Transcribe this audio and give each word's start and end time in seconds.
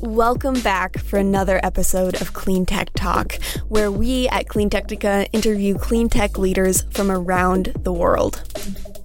Welcome 0.00 0.60
back 0.60 0.96
for 0.98 1.18
another 1.18 1.58
episode 1.64 2.20
of 2.20 2.32
Clean 2.32 2.64
Tech 2.64 2.90
Talk, 2.94 3.34
where 3.68 3.90
we 3.90 4.28
at 4.28 4.48
Clean 4.48 4.70
Technica 4.70 5.26
interview 5.32 5.76
clean 5.76 6.08
tech 6.08 6.38
leaders 6.38 6.82
from 6.92 7.10
around 7.10 7.72
the 7.82 7.92
world. 7.92 8.40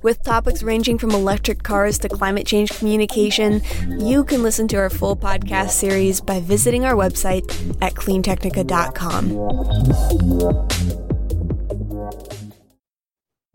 With 0.04 0.22
topics 0.24 0.62
ranging 0.62 1.00
from 1.00 1.10
electric 1.12 1.64
cars 1.64 1.98
to 2.00 2.10
climate 2.10 2.46
change 2.46 2.78
communication, 2.78 3.62
you 4.00 4.24
can 4.24 4.44
listen 4.44 4.68
to 4.68 4.78
our 4.78 4.92
full 4.92 5.16
podcast 5.16 5.72
series 5.72 6.22
by 6.22 6.40
visiting 6.42 6.86
our 6.86 6.94
website 6.94 7.44
at 7.82 7.96
cleantechnica.com. 7.96 9.32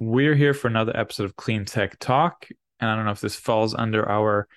We're 0.00 0.34
here 0.34 0.54
for 0.54 0.66
another 0.66 0.96
episode 0.96 1.24
of 1.24 1.36
Clean 1.36 1.64
Tech 1.64 1.98
Talk, 2.00 2.48
and 2.80 2.90
I 2.90 2.96
don't 2.96 3.04
know 3.04 3.12
if 3.12 3.20
this 3.20 3.36
falls 3.36 3.74
under 3.74 4.08
our 4.08 4.48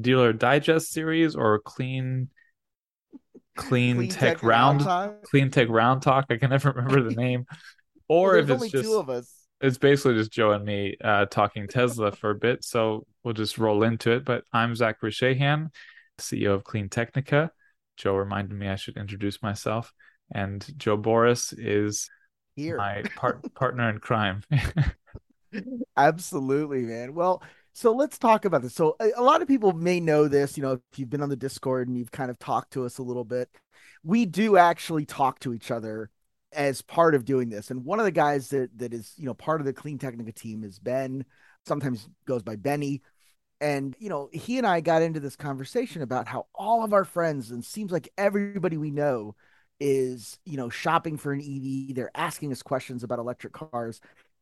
Dealer 0.00 0.32
Digest 0.32 0.90
series 0.92 1.34
or 1.34 1.58
Clean 1.60 2.28
Clean, 3.56 3.96
Clean 3.96 4.08
Tech, 4.08 4.38
Tech, 4.38 4.42
Round, 4.42 4.84
round 4.84 5.22
Clean 5.22 5.50
Tech 5.50 5.68
Round 5.68 6.02
Talk. 6.02 6.26
I 6.30 6.36
can 6.36 6.50
never 6.50 6.70
remember 6.76 7.02
the 7.08 7.14
name. 7.14 7.44
Or 8.08 8.32
well, 8.32 8.38
if 8.38 8.50
it's 8.50 8.70
just 8.70 8.84
two 8.84 8.98
of 8.98 9.10
us. 9.10 9.32
It's 9.60 9.76
basically 9.76 10.14
just 10.14 10.32
Joe 10.32 10.52
and 10.52 10.64
me 10.64 10.96
uh, 11.04 11.26
talking 11.26 11.68
Tesla 11.68 12.12
for 12.12 12.30
a 12.30 12.34
bit, 12.34 12.64
so 12.64 13.06
we'll 13.22 13.34
just 13.34 13.58
roll 13.58 13.82
into 13.82 14.10
it. 14.12 14.24
But 14.24 14.44
I'm 14.54 14.74
Zachary 14.74 15.10
Shahan, 15.10 15.68
CEO 16.18 16.54
of 16.54 16.64
Clean 16.64 16.88
Technica. 16.88 17.50
Joe 17.98 18.14
reminded 18.14 18.58
me 18.58 18.68
I 18.68 18.76
should 18.76 18.96
introduce 18.96 19.42
myself, 19.42 19.92
and 20.32 20.66
Joe 20.78 20.96
Borrás 20.96 21.54
is 21.58 22.08
here 22.56 22.78
my 22.78 23.02
part- 23.16 23.54
partner 23.54 23.90
in 23.90 23.98
crime. 23.98 24.42
Absolutely, 25.96 26.82
man. 26.82 27.14
Well, 27.14 27.42
so 27.72 27.92
let's 27.92 28.18
talk 28.18 28.44
about 28.44 28.62
this. 28.62 28.74
So 28.74 28.96
a, 29.00 29.10
a, 29.16 29.22
lot 29.22 29.42
of 29.42 29.48
people 29.48 29.72
may 29.72 30.00
know 30.00 30.28
this, 30.28 30.56
you 30.56 30.62
know, 30.62 30.72
if 30.72 30.98
you've 30.98 31.10
been 31.10 31.22
on 31.22 31.28
the 31.28 31.36
Discord 31.36 31.88
and 31.88 31.96
you've 31.96 32.10
kind 32.10 32.30
of 32.30 32.38
talked 32.38 32.72
to 32.72 32.84
us 32.84 32.98
a 32.98 33.02
little 33.02 33.24
bit, 33.24 33.48
we 34.04 34.26
do 34.26 34.56
actually 34.56 35.04
talk 35.04 35.38
to 35.40 35.54
each 35.54 35.70
other 35.70 36.10
as 36.52 36.82
part 36.82 37.14
of 37.14 37.24
doing 37.24 37.48
this. 37.48 37.70
And 37.70 37.84
one 37.84 37.98
of 37.98 38.04
the 38.04 38.10
guys 38.10 38.48
that 38.48 38.76
that 38.78 38.92
is, 38.92 39.12
you 39.16 39.26
know, 39.26 39.34
part 39.34 39.60
of 39.60 39.66
the 39.66 39.72
Clean 39.72 39.98
Technica 39.98 40.32
team 40.32 40.64
is 40.64 40.78
Ben, 40.78 41.24
sometimes 41.66 42.08
goes 42.26 42.42
by 42.42 42.56
Benny. 42.56 43.02
And, 43.60 43.94
you 43.98 44.08
know, 44.08 44.30
he 44.32 44.56
and 44.58 44.66
I 44.66 44.80
got 44.80 45.02
into 45.02 45.20
this 45.20 45.36
conversation 45.36 46.02
about 46.02 46.26
how 46.26 46.46
all 46.54 46.82
of 46.82 46.94
our 46.94 47.04
friends 47.04 47.50
and 47.50 47.64
seems 47.64 47.92
like 47.92 48.08
everybody 48.16 48.78
we 48.78 48.90
know 48.90 49.36
is, 49.78 50.38
you 50.44 50.56
know, 50.56 50.70
shopping 50.70 51.18
for 51.18 51.32
an 51.32 51.40
EV. 51.40 51.94
They're 51.94 52.10
asking 52.14 52.52
us 52.52 52.62
questions 52.62 53.04
about 53.04 53.18
electric 53.18 53.52
cars 53.52 54.00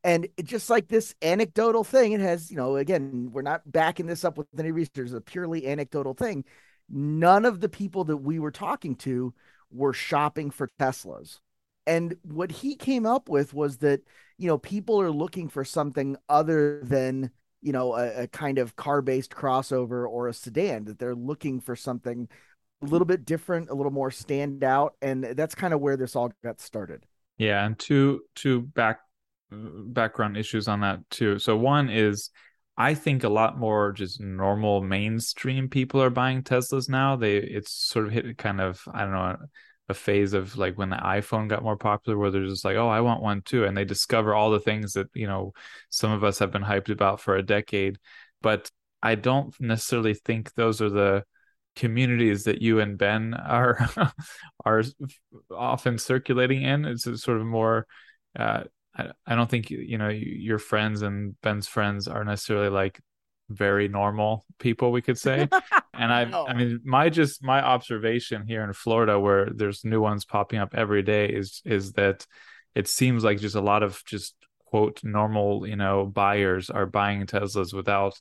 and 0.09 0.27
just 0.43 0.71
like 0.71 0.89
this 0.89 1.15
anecdotal 1.21 1.85
thing 1.85 2.13
it 2.13 2.21
has 2.21 2.51
you 2.51 2.57
know 2.57 2.77
again 2.77 3.29
we're 3.31 3.43
not 3.43 3.61
backing 3.71 4.07
this 4.07 4.25
up 4.25 4.39
with 4.39 4.47
any 4.59 4.71
research 4.71 4.97
it's 4.97 5.13
a 5.13 5.21
purely 5.21 5.67
anecdotal 5.67 6.15
thing. 6.15 6.45
None 6.89 7.45
of 7.45 7.61
the 7.61 7.69
people 7.69 8.05
that 8.05 8.17
we 8.17 8.39
were 8.39 8.51
talking 8.51 8.97
to 8.97 9.35
were 9.71 9.93
shopping 9.93 10.51
for 10.51 10.71
teslas. 10.81 11.41
And 11.87 12.17
what 12.23 12.51
he 12.51 12.75
came 12.75 13.05
up 13.05 13.29
with 13.29 13.53
was 13.53 13.79
that 13.79 14.01
you 14.39 14.49
know 14.49 14.57
people 14.57 14.99
are 14.99 15.11
looking 15.11 15.51
for 15.51 15.63
something 15.63 16.17
other 16.29 16.81
than 16.83 17.31
you 17.61 17.73
know 17.73 17.95
a, 17.95 18.23
a 18.23 18.29
kind 18.29 18.59
of 18.59 18.77
car 18.77 19.03
based 19.03 19.33
crossover 19.33 20.09
or 20.09 20.29
a 20.29 20.33
sedan 20.33 20.87
that 20.87 20.99
they're 20.99 21.15
looking 21.15 21.61
for 21.61 21.77
something 21.77 22.29
a 22.83 22.87
little 22.87 23.05
bit 23.05 23.27
different 23.27 23.69
a 23.69 23.75
little 23.75 23.93
more 23.93 24.11
stand 24.11 24.65
out 24.65 24.95
and 25.03 25.25
that's 25.25 25.55
kind 25.55 25.75
of 25.75 25.81
where 25.81 25.99
this 25.99 26.17
all 26.17 26.33
got 26.43 26.61
started. 26.61 27.05
Yeah 27.37 27.67
and 27.67 27.79
to 27.81 28.23
to 28.37 28.63
back 28.63 29.01
background 29.51 30.37
issues 30.37 30.69
on 30.69 30.81
that 30.81 31.01
too. 31.11 31.39
So 31.39 31.57
one 31.57 31.91
is 31.91 32.31
I 32.77 32.95
think 32.95 33.25
a 33.25 33.29
lot 33.29 33.59
more 33.59 33.93
just 33.93 34.21
normal 34.21 34.83
mainstream 34.83 35.69
people 35.69 36.03
are 36.03 36.11
buying 36.11 36.43
Teslas 36.43 36.89
now. 36.89 37.17
They 37.17 37.37
it's 37.37 37.73
sort 37.73 38.07
of 38.07 38.13
hit 38.13 38.39
kind 38.39 38.61
of 38.61 38.83
I 38.93 39.01
don't 39.03 39.13
know 39.13 39.37
a 39.89 39.95
phase 39.95 40.35
of 40.35 40.57
like 40.59 40.77
when 40.77 40.91
the 40.91 40.97
iPhone 40.97 41.49
got 41.49 41.63
more 41.63 41.77
popular 41.77 42.19
where 42.19 42.31
they're 42.31 42.47
just 42.47 42.65
like, 42.65 42.77
"Oh, 42.77 42.89
I 42.89 43.01
want 43.01 43.23
one 43.23 43.43
too." 43.43 43.65
And 43.65 43.77
they 43.77 43.85
discover 43.85 44.35
all 44.35 44.51
the 44.51 44.61
things 44.61 44.93
that, 44.93 45.09
you 45.15 45.27
know, 45.27 45.53
some 45.89 46.13
of 46.13 46.25
us 46.25 46.39
have 46.41 46.51
been 46.53 46.63
hyped 46.63 46.91
about 46.91 47.21
for 47.21 47.37
a 47.37 47.43
decade. 47.43 47.99
But 48.43 48.71
I 49.03 49.15
don't 49.15 49.59
necessarily 49.61 50.15
think 50.15 50.55
those 50.55 50.83
are 50.83 50.91
the 50.91 51.25
communities 51.77 52.45
that 52.45 52.61
you 52.61 52.81
and 52.81 52.99
Ben 52.99 53.35
are 53.35 53.89
are 54.65 54.83
often 55.51 55.99
circulating 55.99 56.63
in. 56.63 56.85
It's 56.85 57.05
sort 57.23 57.41
of 57.41 57.47
more 57.47 57.87
uh, 58.39 58.65
I, 58.99 59.11
I 59.27 59.35
don't 59.35 59.49
think 59.49 59.71
you 59.71 59.99
know 59.99 60.09
your 60.09 60.59
friends 60.59 61.03
and 61.03 61.41
Ben's 61.41 61.69
friends 61.69 62.09
are 62.09 62.25
necessarily 62.25 62.69
like 62.69 63.01
very 63.49 63.89
normal 63.89 64.45
people 64.59 64.93
we 64.93 65.03
could 65.03 65.19
say. 65.19 65.49
And 65.95 66.13
i 66.13 66.25
no. 66.25 66.47
i 66.47 66.55
mean 66.55 66.81
my 66.85 67.09
just 67.09 67.43
my 67.43 67.61
observation 67.61 68.47
here 68.47 68.63
in 68.63 68.73
florida 68.73 69.19
where 69.19 69.51
there's 69.51 69.85
new 69.85 70.01
ones 70.01 70.25
popping 70.25 70.61
up 70.61 70.73
every 70.73 71.03
day 71.03 71.27
is 71.27 71.61
is 71.65 71.93
that 71.95 72.25
it 72.77 72.87
seems 72.87 73.25
like 73.25 73.41
just 73.41 73.57
a 73.57 73.61
lot 73.61 73.83
of 73.83 74.01
just 74.07 74.37
quote 74.67 75.01
normal 75.03 75.67
you 75.67 75.75
know 75.75 76.07
buyers 76.07 76.71
are 76.71 76.87
buying 76.87 77.27
teslas 77.27 77.75
without 77.75 78.15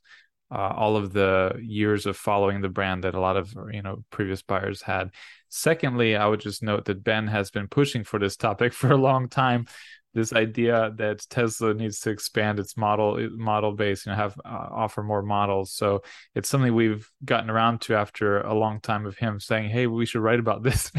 uh, 0.50 0.74
all 0.76 0.96
of 0.96 1.14
the 1.14 1.60
years 1.62 2.08
of 2.08 2.18
following 2.18 2.62
the 2.62 2.70
brand 2.70 3.04
that 3.04 3.14
a 3.14 3.20
lot 3.20 3.38
of 3.38 3.54
you 3.72 3.82
know 3.84 4.04
previous 4.10 4.42
buyers 4.42 4.82
had. 4.82 5.12
Secondly 5.50 6.16
i 6.16 6.26
would 6.26 6.40
just 6.40 6.64
note 6.64 6.86
that 6.86 7.04
ben 7.04 7.28
has 7.28 7.52
been 7.52 7.68
pushing 7.68 8.04
for 8.04 8.18
this 8.18 8.36
topic 8.36 8.74
for 8.82 8.92
a 8.92 8.98
long 8.98 9.30
time 9.30 9.68
this 10.14 10.34
idea 10.34 10.92
that 10.96 11.26
Tesla 11.30 11.74
needs 11.74 12.00
to 12.02 12.10
expand 12.10 12.60
its 12.60 12.76
model 12.76 13.30
model 13.34 13.72
base, 13.72 14.06
know, 14.08 14.16
have 14.16 14.40
uh, 14.44 14.68
offer 14.72 15.04
more 15.04 15.22
models. 15.22 15.74
So 15.74 16.02
it's 16.34 16.50
something 16.50 16.74
we've 16.74 17.10
gotten 17.24 17.50
around 17.50 17.82
to 17.82 17.96
after 17.96 18.42
a 18.42 18.54
long 18.54 18.80
time 18.80 19.06
of 19.06 19.18
him 19.18 19.40
saying, 19.40 19.70
"Hey, 19.70 19.88
we 19.88 20.06
should 20.06 20.22
write 20.22 20.40
about 20.40 20.64
this," 20.64 20.92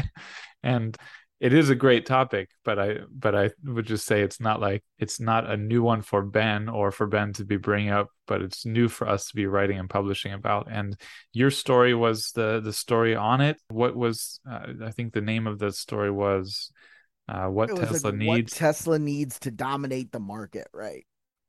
and 0.63 0.97
it 1.39 1.53
is 1.53 1.69
a 1.69 1.75
great 1.75 2.05
topic. 2.05 2.49
But 2.63 2.79
I 2.79 2.97
but 3.11 3.35
I 3.35 3.51
would 3.65 3.85
just 3.85 4.05
say 4.05 4.21
it's 4.21 4.39
not 4.39 4.59
like 4.59 4.83
it's 4.97 5.19
not 5.19 5.49
a 5.49 5.57
new 5.57 5.83
one 5.83 6.01
for 6.01 6.21
Ben 6.21 6.69
or 6.69 6.91
for 6.91 7.07
Ben 7.07 7.33
to 7.33 7.45
be 7.45 7.57
bringing 7.57 7.91
up, 7.91 8.09
but 8.27 8.41
it's 8.41 8.65
new 8.65 8.87
for 8.87 9.07
us 9.07 9.27
to 9.27 9.35
be 9.35 9.47
writing 9.47 9.79
and 9.79 9.89
publishing 9.89 10.33
about. 10.33 10.67
And 10.69 10.95
your 11.33 11.51
story 11.51 11.93
was 11.93 12.31
the 12.31 12.61
the 12.61 12.73
story 12.73 13.15
on 13.15 13.41
it. 13.41 13.57
What 13.69 13.95
was 13.95 14.39
uh, 14.49 14.67
I 14.85 14.91
think 14.91 15.13
the 15.13 15.21
name 15.21 15.47
of 15.47 15.59
the 15.59 15.71
story 15.71 16.11
was 16.11 16.71
uh, 17.29 17.47
what 17.47 17.69
Tesla 17.75 18.09
like, 18.09 18.15
needs. 18.15 18.53
What 18.53 18.57
Tesla 18.57 18.99
needs 18.99 19.39
to 19.39 19.51
dominate 19.51 20.11
the 20.11 20.19
market, 20.19 20.67
right? 20.73 21.05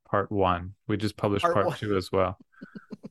Part 0.09 0.31
one. 0.31 0.75
We 0.87 0.97
just 0.97 1.17
published 1.17 1.43
part, 1.43 1.55
part 1.55 1.79
two 1.79 1.97
as 1.97 2.13
well. 2.13 2.37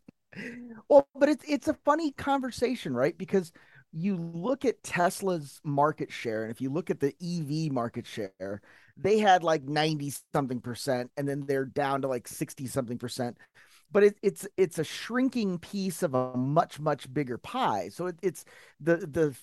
well, 0.89 1.07
but 1.15 1.29
it's 1.29 1.43
it's 1.47 1.67
a 1.67 1.73
funny 1.73 2.11
conversation, 2.11 2.93
right? 2.93 3.17
Because 3.17 3.51
you 3.91 4.17
look 4.17 4.65
at 4.65 4.83
Tesla's 4.83 5.59
market 5.63 6.11
share, 6.11 6.43
and 6.43 6.51
if 6.51 6.61
you 6.61 6.69
look 6.69 6.91
at 6.91 6.99
the 6.99 7.13
EV 7.21 7.71
market 7.71 8.05
share, 8.05 8.61
they 8.95 9.17
had 9.17 9.43
like 9.43 9.63
90 9.63 10.13
something 10.31 10.61
percent, 10.61 11.09
and 11.17 11.27
then 11.27 11.45
they're 11.47 11.65
down 11.65 12.03
to 12.03 12.07
like 12.07 12.27
60 12.27 12.67
something 12.67 12.99
percent. 12.99 13.37
But 13.91 14.03
it, 14.03 14.17
it's 14.21 14.47
it's 14.57 14.77
a 14.77 14.83
shrinking 14.83 15.57
piece 15.57 16.03
of 16.03 16.13
a 16.13 16.37
much 16.37 16.79
much 16.79 17.11
bigger 17.11 17.39
pie. 17.39 17.89
So 17.89 18.07
it, 18.07 18.17
it's 18.21 18.45
the 18.79 18.97
the 18.97 19.35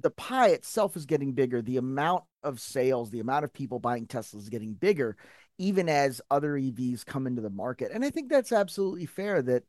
the 0.00 0.10
pie 0.10 0.48
itself 0.48 0.96
is 0.96 1.06
getting 1.06 1.32
bigger. 1.32 1.62
The 1.62 1.76
amount 1.76 2.24
of 2.42 2.60
sales, 2.60 3.10
the 3.10 3.20
amount 3.20 3.44
of 3.44 3.52
people 3.52 3.78
buying 3.78 4.06
Teslas 4.06 4.38
is 4.38 4.48
getting 4.48 4.74
bigger, 4.74 5.16
even 5.58 5.88
as 5.88 6.20
other 6.30 6.54
EVs 6.54 7.04
come 7.04 7.26
into 7.26 7.42
the 7.42 7.50
market. 7.50 7.90
And 7.92 8.04
I 8.04 8.10
think 8.10 8.28
that's 8.28 8.52
absolutely 8.52 9.06
fair 9.06 9.42
that, 9.42 9.64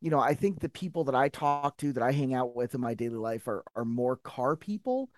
you 0.00 0.10
know, 0.10 0.20
I 0.20 0.34
think 0.34 0.60
the 0.60 0.68
people 0.68 1.04
that 1.04 1.14
I 1.14 1.28
talk 1.28 1.76
to, 1.78 1.92
that 1.92 2.02
I 2.02 2.12
hang 2.12 2.34
out 2.34 2.56
with 2.56 2.74
in 2.74 2.80
my 2.80 2.94
daily 2.94 3.16
life 3.16 3.48
are, 3.48 3.64
are 3.74 3.84
more 3.84 4.16
car 4.16 4.56
people. 4.56 5.10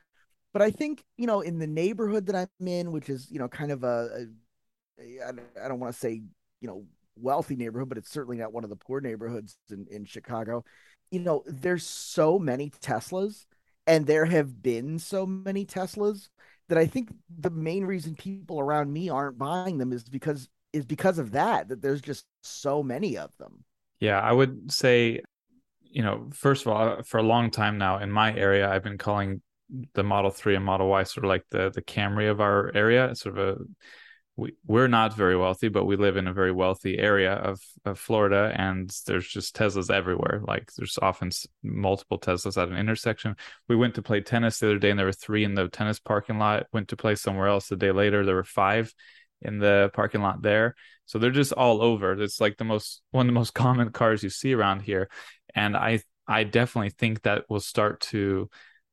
But 0.53 0.63
I 0.63 0.71
think, 0.71 1.05
you 1.17 1.27
know, 1.27 1.41
in 1.41 1.59
the 1.59 1.67
neighborhood 1.67 2.27
that 2.27 2.37
I'm 2.37 2.67
in, 2.67 2.91
which 2.91 3.09
is, 3.09 3.31
you 3.31 3.39
know, 3.39 3.49
kind 3.49 3.71
of 3.71 3.85
a, 3.85 4.27
a 5.01 5.29
I 5.65 5.69
don't 5.69 5.79
want 5.79 5.93
to 5.93 5.99
say, 5.99 6.23
you 6.61 6.69
know, 6.69 6.85
wealthy 7.17 7.57
neighborhood, 7.57 7.89
but 7.89 7.99
it's 7.99 8.11
certainly 8.11 8.39
not 8.39 8.53
one 8.53 8.65
of 8.65 8.71
the 8.71 8.77
poor 8.77 9.01
neighborhoods 9.01 9.57
in, 9.71 9.87
in 9.91 10.05
Chicago. 10.05 10.65
You 11.11 11.21
know, 11.21 11.45
there's 11.47 11.87
so 11.87 12.39
many 12.39 12.71
Teslas 12.71 13.45
and 13.89 14.07
there 14.07 14.27
have 14.27 14.63
been 14.63 14.99
so 14.99 15.27
many 15.27 15.65
Teslas 15.65 16.29
that 16.69 16.79
I 16.79 16.87
think 16.87 17.11
the 17.41 17.51
main 17.51 17.85
reason 17.85 18.15
people 18.15 18.61
around 18.61 18.93
me 18.93 19.09
aren't 19.09 19.39
buying 19.39 19.79
them 19.79 19.93
is 19.93 20.05
because 20.05 20.49
is 20.73 20.85
because 20.85 21.19
of 21.19 21.33
that 21.33 21.69
that 21.69 21.81
there's 21.81 22.03
just 22.03 22.27
so 22.43 22.83
many 22.83 23.17
of 23.17 23.31
them. 23.39 23.65
Yeah, 23.99 24.21
I 24.21 24.33
would 24.33 24.71
say 24.71 25.23
you 25.91 26.03
know, 26.03 26.29
first 26.33 26.67
of 26.67 26.73
all, 26.73 26.99
uh, 26.99 27.03
for 27.03 27.17
a 27.17 27.23
long 27.23 27.51
time 27.51 27.79
now 27.79 27.99
in 27.99 28.13
my 28.13 28.35
area, 28.37 28.71
I've 28.71 28.83
been 28.83 28.99
calling 28.99 29.41
the 29.95 30.03
Model 30.03 30.31
3 30.31 30.57
and 30.57 30.65
Model 30.65 30.89
Y 30.89 31.03
sort 31.05 31.25
of 31.25 31.29
like 31.29 31.45
the 31.51 31.71
the 31.71 31.83
Camry 31.83 32.31
of 32.31 32.41
our 32.41 32.71
area, 32.75 33.15
sort 33.15 33.39
of 33.39 33.49
a 33.49 33.63
we, 34.39 34.53
we're 34.65 34.87
not 34.87 35.17
very 35.17 35.37
wealthy, 35.37 35.67
but 35.67 35.85
we 35.85 35.97
live 35.97 36.17
in 36.17 36.29
a 36.29 36.33
very 36.33 36.53
wealthy 36.53 36.97
area 36.97 37.33
of, 37.33 37.61
of 37.85 37.99
Florida, 37.99 38.55
and 38.55 38.89
there's 39.05 39.27
just 39.27 39.57
Teslas 39.57 39.93
everywhere. 39.93 40.41
Like 40.47 40.73
there's 40.75 40.97
often 41.03 41.33
multiple 41.65 42.21
Teslas 42.21 42.61
at 42.61 42.69
an 42.69 42.77
intersection. 42.77 43.35
We 43.69 43.75
went 43.75 43.97
to 43.97 44.03
play 44.03 44.21
tennis 44.21 44.61
the 44.61 44.69
other 44.69 44.79
day, 44.79 44.91
and 44.91 44.99
there 44.99 45.07
were 45.07 45.13
three 45.13 45.43
in 45.43 45.55
the 45.55 45.69
tennis 45.69 45.99
parking 45.99 46.39
lot. 46.39 46.69
Went 46.73 46.87
to 46.89 46.97
play 46.97 47.17
somewhere 47.17 47.49
else 47.49 47.69
the 47.69 47.75
day 47.75 47.91
later, 47.91 48.25
there 48.25 48.37
were 48.37 48.45
five 48.45 48.95
in 49.43 49.59
the 49.59 49.91
parking 49.93 50.23
lot 50.23 50.41
there. 50.41 50.77
So 51.07 51.19
they're 51.19 51.31
just 51.33 51.53
all 51.53 51.83
over. 51.83 52.13
It's 52.23 52.41
like 52.41 52.59
the 52.59 52.65
most 52.65 53.03
one 53.11 53.27
of 53.27 53.35
the 53.35 53.41
most 53.41 53.55
common 53.55 53.91
cars 53.91 54.23
you 54.23 54.31
see 54.31 54.55
around 54.55 54.83
here, 54.83 55.11
and 55.53 55.77
I 55.77 56.01
I 56.29 56.45
definitely 56.45 56.91
think 56.91 57.23
that 57.23 57.47
will 57.49 57.59
start 57.59 58.03
to 58.13 58.49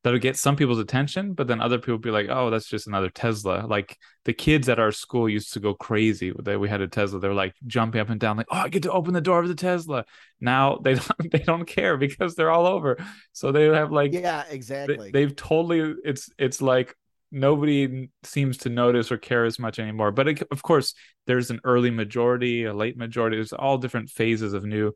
that'll 0.06 0.20
get 0.20 0.36
some 0.36 0.54
people's 0.54 0.78
attention, 0.78 1.32
but 1.32 1.48
then 1.48 1.60
other 1.60 1.78
people 1.78 1.98
be 1.98 2.12
like, 2.12 2.28
"Oh, 2.30 2.48
that's 2.48 2.68
just 2.68 2.86
another 2.86 3.10
Tesla." 3.10 3.66
Like 3.66 3.98
the 4.24 4.32
kids 4.32 4.68
at 4.68 4.78
our 4.78 4.92
school 4.92 5.28
used 5.28 5.52
to 5.54 5.58
go 5.58 5.74
crazy 5.74 6.32
that 6.44 6.60
we 6.60 6.68
had 6.68 6.80
a 6.80 6.86
Tesla. 6.86 7.18
They're 7.18 7.34
like 7.34 7.54
jumping 7.66 8.00
up 8.00 8.08
and 8.08 8.20
down, 8.20 8.36
like, 8.36 8.46
"Oh, 8.52 8.58
I 8.58 8.68
get 8.68 8.84
to 8.84 8.92
open 8.92 9.14
the 9.14 9.20
door 9.20 9.40
of 9.40 9.48
the 9.48 9.56
Tesla." 9.56 10.04
Now 10.40 10.76
they 10.76 10.94
don't 11.18 11.32
they 11.32 11.40
don't 11.40 11.64
care 11.64 11.96
because 11.96 12.36
they're 12.36 12.52
all 12.52 12.68
over. 12.68 13.04
So 13.32 13.50
they 13.50 13.64
have 13.64 13.90
like 13.90 14.12
yeah, 14.12 14.44
exactly. 14.48 15.10
They, 15.10 15.22
have 15.22 15.34
totally 15.34 15.96
it's 16.04 16.30
it's 16.38 16.62
like 16.62 16.94
nobody 17.32 18.08
seems 18.22 18.58
to 18.58 18.68
notice 18.68 19.10
or 19.10 19.18
care 19.18 19.44
as 19.44 19.58
much 19.58 19.80
anymore. 19.80 20.12
But 20.12 20.28
it, 20.28 20.42
of 20.52 20.62
course, 20.62 20.94
there's 21.26 21.50
an 21.50 21.58
early 21.64 21.90
majority, 21.90 22.62
a 22.62 22.72
late 22.72 22.96
majority. 22.96 23.38
There's 23.38 23.52
all 23.52 23.78
different 23.78 24.10
phases 24.10 24.52
of 24.52 24.64
new 24.64 24.92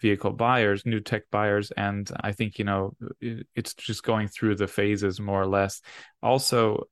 vehicle 0.00 0.32
buyers, 0.32 0.84
new 0.84 1.00
tech 1.00 1.22
buyers, 1.30 1.70
and 1.72 2.10
I 2.20 2.32
think 2.32 2.58
you 2.58 2.64
know 2.64 2.94
it's 3.20 3.74
just 3.74 4.02
going 4.02 4.28
through 4.28 4.56
the 4.56 4.66
phases 4.66 5.20
more 5.20 5.40
or 5.40 5.46
less. 5.46 5.80
Also, 6.22 6.84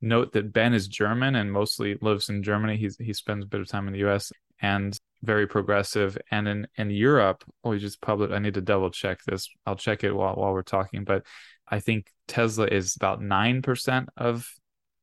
note 0.00 0.32
that 0.32 0.52
Ben 0.52 0.74
is 0.74 0.88
German 0.88 1.34
and 1.34 1.52
mostly 1.52 1.96
lives 2.00 2.28
in 2.28 2.42
Germany. 2.42 2.76
He's 2.76 2.96
he 2.98 3.12
spends 3.12 3.44
a 3.44 3.48
bit 3.48 3.60
of 3.60 3.68
time 3.68 3.86
in 3.86 3.92
the 3.92 4.00
U.S. 4.00 4.32
and 4.60 4.98
very 5.22 5.46
progressive. 5.46 6.18
And 6.30 6.48
in 6.48 6.66
in 6.76 6.90
Europe, 6.90 7.44
oh, 7.64 7.70
we 7.70 7.78
just 7.78 8.00
published. 8.00 8.32
I 8.32 8.38
need 8.38 8.54
to 8.54 8.60
double 8.60 8.90
check 8.90 9.20
this. 9.24 9.48
I'll 9.66 9.76
check 9.76 10.04
it 10.04 10.12
while 10.12 10.34
while 10.34 10.52
we're 10.52 10.62
talking, 10.62 11.04
but 11.04 11.24
I 11.68 11.80
think 11.80 12.10
Tesla 12.26 12.66
is 12.66 12.96
about 12.96 13.22
nine 13.22 13.62
percent 13.62 14.08
of 14.16 14.48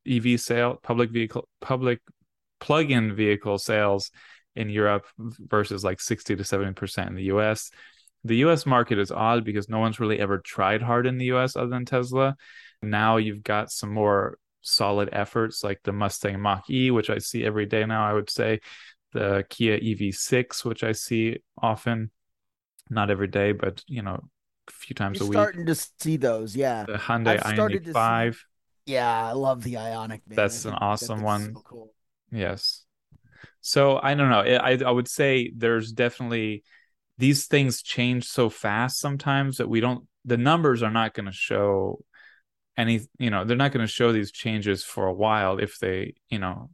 EV 0.07 0.39
sale 0.39 0.79
public 0.81 1.11
vehicle 1.11 1.47
public 1.61 1.99
plug-in 2.59 3.15
vehicle 3.15 3.57
sales 3.57 4.11
in 4.55 4.69
Europe 4.69 5.05
versus 5.17 5.83
like 5.83 5.99
60 5.99 6.35
to 6.35 6.43
70% 6.43 7.07
in 7.07 7.15
the 7.15 7.23
US. 7.23 7.71
The 8.23 8.37
US 8.37 8.65
market 8.65 8.97
is 8.97 9.11
odd 9.11 9.43
because 9.43 9.69
no 9.69 9.79
one's 9.79 9.99
really 9.99 10.19
ever 10.19 10.39
tried 10.39 10.81
hard 10.81 11.05
in 11.05 11.17
the 11.17 11.25
US 11.33 11.55
other 11.55 11.69
than 11.69 11.85
Tesla. 11.85 12.35
Now 12.81 13.17
you've 13.17 13.43
got 13.43 13.71
some 13.71 13.93
more 13.93 14.37
solid 14.61 15.09
efforts 15.11 15.63
like 15.63 15.79
the 15.83 15.91
Mustang 15.91 16.39
Mach 16.39 16.69
E, 16.69 16.89
which 16.91 17.09
I 17.09 17.19
see 17.19 17.45
every 17.45 17.65
day 17.65 17.85
now, 17.85 18.07
I 18.07 18.13
would 18.13 18.29
say. 18.29 18.61
The 19.13 19.45
Kia 19.49 19.79
EV6, 19.79 20.65
which 20.65 20.83
I 20.83 20.91
see 20.91 21.37
often, 21.61 22.11
not 22.89 23.09
every 23.09 23.27
day, 23.27 23.51
but 23.51 23.83
you 23.87 24.01
know, 24.01 24.27
a 24.67 24.71
few 24.71 24.93
times 24.93 25.19
You're 25.19 25.27
a 25.27 25.29
week. 25.29 25.35
Starting 25.35 25.65
to 25.67 25.75
see 25.75 26.17
those, 26.17 26.55
yeah. 26.55 26.85
The 26.85 26.93
Hyundai 26.93 27.39
Ioniq 27.39 27.93
5. 27.93 28.35
See... 28.35 28.93
Yeah, 28.93 29.29
I 29.29 29.31
love 29.33 29.63
the 29.63 29.75
Ioniq. 29.75 30.09
Man. 30.09 30.21
That's 30.27 30.65
an 30.65 30.73
awesome 30.73 31.19
that 31.19 31.25
one. 31.25 31.53
So 31.53 31.61
cool. 31.61 31.93
Yes. 32.31 32.84
So 33.61 33.99
I 34.01 34.13
don't 34.13 34.29
know. 34.29 34.41
I 34.41 34.77
I 34.85 34.91
would 34.91 35.07
say 35.07 35.51
there's 35.55 35.91
definitely 35.91 36.63
these 37.17 37.47
things 37.47 37.81
change 37.81 38.25
so 38.25 38.49
fast 38.49 38.99
sometimes 38.99 39.57
that 39.57 39.69
we 39.69 39.79
don't 39.79 40.07
the 40.25 40.37
numbers 40.37 40.83
are 40.83 40.91
not 40.91 41.13
going 41.13 41.27
to 41.27 41.31
show 41.31 42.03
any 42.77 43.01
you 43.17 43.29
know 43.29 43.45
they're 43.45 43.55
not 43.55 43.71
going 43.71 43.85
to 43.85 43.91
show 43.91 44.11
these 44.11 44.31
changes 44.31 44.83
for 44.83 45.07
a 45.07 45.13
while 45.13 45.59
if 45.59 45.79
they 45.79 46.13
you 46.29 46.39
know 46.39 46.69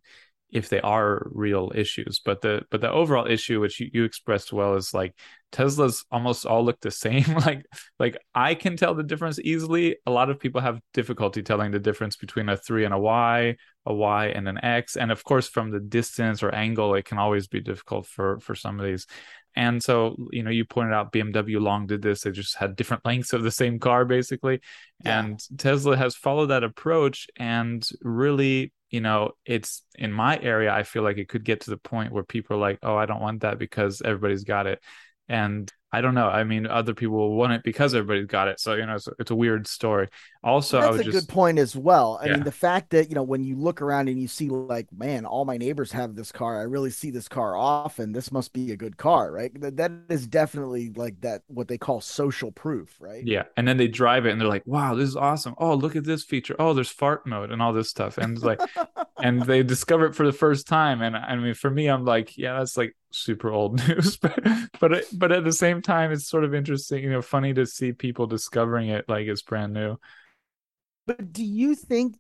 if 0.52 0.70
they 0.70 0.82
are 0.82 1.28
real 1.32 1.72
issues 1.74 2.20
but 2.24 2.42
the 2.42 2.62
but 2.70 2.82
the 2.82 2.92
overall 2.92 3.26
issue 3.28 3.60
which 3.60 3.80
you, 3.80 3.90
you 3.94 4.04
expressed 4.04 4.52
well 4.52 4.76
is 4.76 4.94
like 4.94 5.16
teslas 5.52 6.06
almost 6.12 6.46
all 6.46 6.64
look 6.64 6.80
the 6.82 6.92
same. 6.92 7.26
Like 7.42 7.66
like 8.00 8.18
i 8.36 8.54
can 8.56 8.78
tell 8.78 8.94
the 8.94 9.04
difference 9.04 9.40
easily. 9.40 9.98
A 10.06 10.12
lot 10.12 10.30
of 10.30 10.40
people 10.40 10.62
have 10.62 10.80
difficulty 10.94 11.42
telling 11.42 11.72
the 11.72 11.80
difference 11.80 12.16
between 12.16 12.50
a 12.50 12.58
3 12.58 12.86
and 12.86 12.94
a 12.94 13.00
y 13.00 13.56
a 13.86 13.94
y 13.94 14.28
and 14.28 14.48
an 14.48 14.64
x. 14.64 14.96
And 14.96 15.12
of 15.12 15.24
course 15.24 15.48
from 15.48 15.72
the 15.72 15.80
distance 15.80 16.44
or 16.44 16.54
angle 16.54 16.96
it 16.96 17.06
can 17.06 17.18
always 17.18 17.48
be 17.48 17.62
difficult 17.62 18.06
for 18.08 18.40
for 18.40 18.56
some 18.56 18.80
of 18.80 18.86
these. 18.86 19.08
And 19.56 19.84
so 19.84 20.16
you 20.32 20.44
know 20.44 20.52
you 20.52 20.66
pointed 20.66 20.94
out 20.94 21.12
bmw 21.12 21.60
long 21.60 21.88
did 21.88 22.02
this. 22.02 22.22
They 22.22 22.32
just 22.32 22.56
had 22.56 22.76
different 22.76 23.06
lengths 23.06 23.34
of 23.34 23.44
the 23.44 23.52
same 23.52 23.80
car 23.80 24.06
basically. 24.06 24.62
Yeah. 25.04 25.20
and 25.20 25.40
tesla 25.58 25.98
has 25.98 26.16
followed 26.16 26.48
that 26.48 26.64
approach 26.64 27.28
and 27.38 27.88
really 28.02 28.72
you 28.92 29.02
know 29.02 29.32
it's 29.46 29.84
in 29.98 30.12
my 30.12 30.40
area 30.40 30.72
i 30.74 30.84
feel 30.84 31.04
like 31.04 31.18
it 31.18 31.30
could 31.30 31.44
get 31.44 31.62
to 31.62 31.70
the 31.70 31.78
point 31.78 32.12
where 32.12 32.24
people 32.24 32.56
are 32.56 32.60
like 32.60 32.80
oh 32.84 32.96
i 32.96 33.06
don't 33.06 33.22
want 33.22 33.42
that 33.42 33.58
because 33.58 34.02
everybody's 34.04 34.44
got 34.44 34.68
it 34.68 34.82
and 35.30 35.72
I 35.94 36.02
don't 36.02 36.16
know. 36.16 36.28
I 36.28 36.44
mean, 36.46 36.68
other 36.68 36.94
people 36.94 37.18
will 37.18 37.36
want 37.36 37.54
it 37.54 37.64
because 37.64 37.94
everybody's 37.94 38.28
got 38.28 38.48
it. 38.48 38.60
So 38.60 38.76
you 38.76 38.86
know, 38.86 38.96
it's, 38.96 39.10
it's 39.20 39.32
a 39.32 39.36
weird 39.36 39.68
story. 39.68 40.08
Also, 40.44 40.82
that's 40.82 40.98
a 40.98 41.04
just, 41.04 41.16
good 41.16 41.28
point 41.32 41.60
as 41.60 41.76
well. 41.76 42.20
I 42.20 42.26
yeah. 42.26 42.34
mean, 42.34 42.44
the 42.44 42.52
fact 42.52 42.90
that 42.92 43.10
you 43.10 43.16
know 43.16 43.22
when 43.22 43.44
you 43.44 43.56
look 43.56 43.80
around 43.80 44.10
and 44.10 44.20
you 44.20 44.28
see 44.28 44.50
like, 44.50 44.88
man, 44.92 45.24
all 45.24 45.46
my 45.46 45.56
neighbors 45.56 45.92
have 45.92 46.16
this 46.16 46.32
car. 46.32 46.60
I 46.60 46.64
really 46.64 46.90
see 46.90 47.12
this 47.12 47.28
car 47.28 47.56
often. 47.56 48.12
This 48.12 48.32
must 48.32 48.52
be 48.52 48.72
a 48.72 48.76
good 48.76 48.98
car, 48.98 49.32
right? 49.32 49.52
That 49.62 49.78
that 49.78 49.92
is 50.10 50.26
definitely 50.26 50.94
like 50.96 51.22
that 51.22 51.44
what 51.46 51.68
they 51.68 51.78
call 51.78 52.02
social 52.02 52.52
proof, 52.52 52.96
right? 53.00 53.24
Yeah, 53.24 53.44
and 53.56 53.68
then 53.68 53.78
they 53.78 53.88
drive 53.88 54.26
it 54.26 54.32
and 54.32 54.42
they're 54.42 54.48
like, 54.48 54.66
wow, 54.66 54.96
this 54.96 55.10
is 55.10 55.16
awesome. 55.16 55.54
Oh, 55.60 55.76
look 55.76 55.96
at 55.96 56.06
this 56.06 56.24
feature. 56.24 56.56
Oh, 56.58 56.74
there's 56.74 56.90
fart 56.90 57.28
mode 57.28 57.52
and 57.52 57.62
all 57.62 57.72
this 57.72 57.92
stuff, 57.92 58.18
and 58.18 58.42
like, 58.42 58.62
and 59.20 59.44
they 59.44 59.62
discover 59.62 60.08
it 60.08 60.16
for 60.16 60.26
the 60.26 60.34
first 60.34 60.68
time. 60.68 61.04
And 61.04 61.16
I 61.16 61.36
mean, 61.36 61.54
for 61.54 61.70
me, 61.70 61.86
I'm 61.86 62.04
like, 62.04 62.36
yeah, 62.36 62.58
that's 62.58 62.78
like 62.78 62.96
super 63.12 63.52
old 63.52 63.88
news, 63.88 64.18
but 64.18 64.40
but 64.80 65.04
but 65.14 65.32
at 65.32 65.44
the 65.44 65.54
same 65.54 65.84
time, 65.84 66.12
it's 66.12 66.28
sort 66.28 66.46
of 66.46 66.56
interesting, 66.56 67.04
you 67.04 67.12
know, 67.12 67.22
funny 67.22 67.54
to 67.54 67.68
see 67.68 67.92
people 67.92 68.26
discovering 68.26 68.90
it 68.90 69.06
like 69.08 69.28
it's 69.28 69.44
brand 69.44 69.74
new. 69.74 69.98
But 71.06 71.34
do 71.34 71.44
you 71.44 71.76
think? 71.76 72.16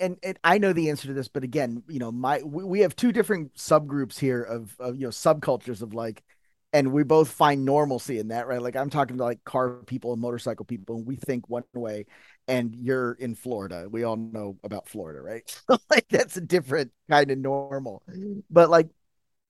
And, 0.00 0.16
and 0.24 0.38
I 0.42 0.58
know 0.58 0.72
the 0.72 0.90
answer 0.90 1.06
to 1.06 1.14
this, 1.14 1.28
but 1.28 1.44
again, 1.44 1.84
you 1.88 2.00
know, 2.00 2.10
my 2.10 2.42
we, 2.42 2.80
have 2.80 2.96
two 2.96 3.12
different 3.12 3.54
subgroups 3.54 4.18
here 4.18 4.42
of, 4.42 4.74
of 4.80 4.96
you 4.96 5.02
know 5.02 5.10
subcultures 5.10 5.82
of 5.82 5.94
like, 5.94 6.24
and 6.72 6.92
we 6.92 7.04
both 7.04 7.30
find 7.30 7.64
normalcy 7.64 8.18
in 8.18 8.28
that, 8.28 8.48
right? 8.48 8.60
Like 8.60 8.74
I'm 8.74 8.90
talking 8.90 9.18
to 9.18 9.24
like 9.24 9.44
car 9.44 9.84
people 9.86 10.12
and 10.12 10.20
motorcycle 10.20 10.64
people, 10.64 10.96
and 10.96 11.06
we 11.06 11.14
think 11.14 11.48
one 11.48 11.62
way, 11.74 12.06
and 12.48 12.74
you're 12.74 13.12
in 13.12 13.36
Florida. 13.36 13.86
We 13.88 14.02
all 14.02 14.16
know 14.16 14.56
about 14.64 14.88
Florida, 14.88 15.20
right? 15.20 15.62
like 15.90 16.08
that's 16.08 16.36
a 16.36 16.40
different 16.40 16.90
kind 17.08 17.30
of 17.30 17.38
normal. 17.38 18.02
But 18.50 18.68
like 18.68 18.88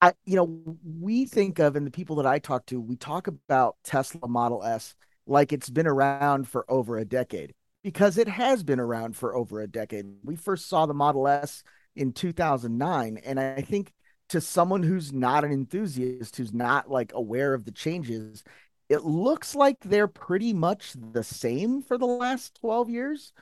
I, 0.03 0.13
you 0.27 0.37
know, 0.37 0.77
we 0.85 1.25
think 1.25 1.59
of, 1.59 1.75
and 1.75 1.87
the 1.87 1.91
people 1.91 2.17
that 2.17 2.27
I 2.27 2.39
talk 2.39 2.67
to, 2.67 2.79
we 2.79 2.97
talk 2.97 3.29
about 3.29 3.77
Tesla 3.83 4.29
Model 4.29 4.63
S 4.63 4.95
like 5.27 5.55
it's 5.55 5.71
been 5.71 5.87
around 5.87 6.49
for 6.49 6.71
over 6.71 6.99
a 6.99 7.05
decade 7.05 7.55
because 7.87 8.19
it 8.19 8.27
has 8.27 8.65
been 8.65 8.81
around 8.81 9.15
for 9.15 9.37
over 9.37 9.61
a 9.61 9.69
decade. 9.69 10.07
We 10.25 10.35
first 10.35 10.69
saw 10.69 10.87
the 10.87 10.93
Model 10.93 11.29
S 11.29 11.63
in 11.95 12.13
2009. 12.13 13.21
And 13.25 13.39
I 13.39 13.61
think 13.61 13.93
to 14.31 14.41
someone 14.41 14.83
who's 14.83 15.13
not 15.13 15.45
an 15.45 15.53
enthusiast, 15.53 16.35
who's 16.35 16.53
not 16.53 16.91
like 16.91 17.13
aware 17.15 17.55
of 17.55 17.65
the 17.65 17.71
changes, 17.71 18.43
it 18.89 19.05
looks 19.05 19.55
like 19.55 19.77
they're 19.85 20.09
pretty 20.09 20.53
much 20.53 20.95
the 21.13 21.23
same 21.23 21.81
for 21.81 21.97
the 21.97 22.07
last 22.07 22.59
12 22.61 22.91
years. 22.91 23.33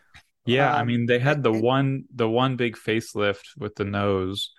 Yeah, 0.44 0.74
um, 0.74 0.78
I 0.78 0.84
mean 0.84 1.06
they 1.06 1.20
had 1.20 1.42
the 1.42 1.50
and, 1.50 1.62
one 1.62 2.04
the 2.14 2.28
one 2.28 2.56
big 2.56 2.76
facelift 2.76 3.56
with 3.56 3.74
the 3.76 3.86
nose 3.86 4.50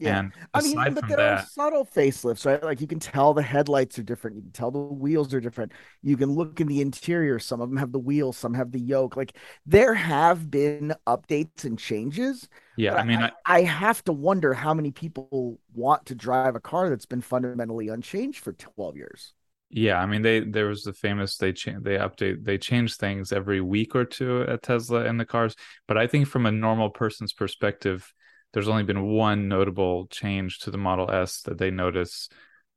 yeah. 0.00 0.18
And 0.18 0.32
I 0.54 0.62
mean, 0.62 0.94
but 0.94 1.06
there 1.08 1.16
that, 1.18 1.40
are 1.40 1.46
subtle 1.46 1.84
facelifts, 1.84 2.46
right? 2.46 2.62
Like 2.62 2.80
you 2.80 2.86
can 2.86 2.98
tell 2.98 3.34
the 3.34 3.42
headlights 3.42 3.98
are 3.98 4.02
different. 4.02 4.36
You 4.36 4.42
can 4.42 4.52
tell 4.52 4.70
the 4.70 4.78
wheels 4.78 5.34
are 5.34 5.40
different. 5.40 5.72
You 6.02 6.16
can 6.16 6.30
look 6.30 6.60
in 6.60 6.66
the 6.66 6.80
interior. 6.80 7.38
Some 7.38 7.60
of 7.60 7.68
them 7.68 7.76
have 7.78 7.92
the 7.92 7.98
wheels, 7.98 8.36
some 8.36 8.54
have 8.54 8.72
the 8.72 8.80
yoke. 8.80 9.16
Like 9.16 9.36
there 9.66 9.94
have 9.94 10.50
been 10.50 10.94
updates 11.06 11.64
and 11.64 11.78
changes. 11.78 12.48
Yeah. 12.76 12.94
I 12.94 13.04
mean, 13.04 13.20
I, 13.20 13.30
I, 13.44 13.58
I, 13.58 13.62
have 13.62 14.02
to 14.04 14.12
wonder 14.12 14.54
how 14.54 14.72
many 14.72 14.90
people 14.90 15.60
want 15.74 16.06
to 16.06 16.14
drive 16.14 16.56
a 16.56 16.60
car 16.60 16.88
that's 16.88 17.04
been 17.04 17.20
fundamentally 17.20 17.88
unchanged 17.88 18.42
for 18.42 18.54
12 18.54 18.96
years. 18.96 19.34
Yeah, 19.72 20.00
I 20.00 20.06
mean 20.06 20.22
they 20.22 20.40
there 20.40 20.66
was 20.66 20.82
the 20.82 20.92
famous 20.92 21.36
they 21.36 21.52
change 21.52 21.84
they 21.84 21.96
update 21.96 22.44
they 22.44 22.58
change 22.58 22.96
things 22.96 23.30
every 23.30 23.60
week 23.60 23.94
or 23.94 24.04
two 24.04 24.42
at 24.48 24.64
Tesla 24.64 25.04
in 25.04 25.16
the 25.16 25.24
cars, 25.24 25.54
but 25.86 25.96
I 25.96 26.08
think 26.08 26.26
from 26.26 26.46
a 26.46 26.50
normal 26.50 26.90
person's 26.90 27.32
perspective, 27.32 28.12
there's 28.52 28.68
only 28.68 28.82
been 28.82 29.02
one 29.02 29.48
notable 29.48 30.06
change 30.08 30.60
to 30.60 30.70
the 30.70 30.78
Model 30.78 31.10
S 31.10 31.42
that 31.42 31.58
they 31.58 31.70
notice. 31.70 32.28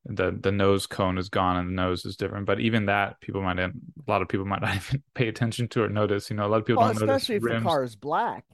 The 0.05 0.37
the 0.37 0.51
nose 0.51 0.85
cone 0.85 1.17
is 1.17 1.29
gone 1.29 1.55
and 1.55 1.69
the 1.69 1.73
nose 1.73 2.03
is 2.03 2.17
different. 2.17 2.45
But 2.45 2.59
even 2.59 2.87
that, 2.87 3.21
people 3.21 3.41
might 3.41 3.57
a 3.57 3.71
lot 4.05 4.21
of 4.21 4.27
people 4.27 4.45
might 4.45 4.61
not 4.63 4.75
even 4.75 5.03
pay 5.15 5.29
attention 5.29 5.69
to 5.69 5.83
or 5.83 5.89
notice. 5.89 6.29
You 6.29 6.35
know, 6.35 6.45
a 6.45 6.49
lot 6.49 6.57
of 6.57 6.65
people 6.65 6.83
well, 6.83 6.93
don't 6.93 7.03
especially 7.03 7.07
notice. 7.07 7.23
Especially 7.23 7.57
if 7.57 7.63
the 7.63 7.69
car 7.69 7.83
is 7.83 7.95
black. 7.95 8.45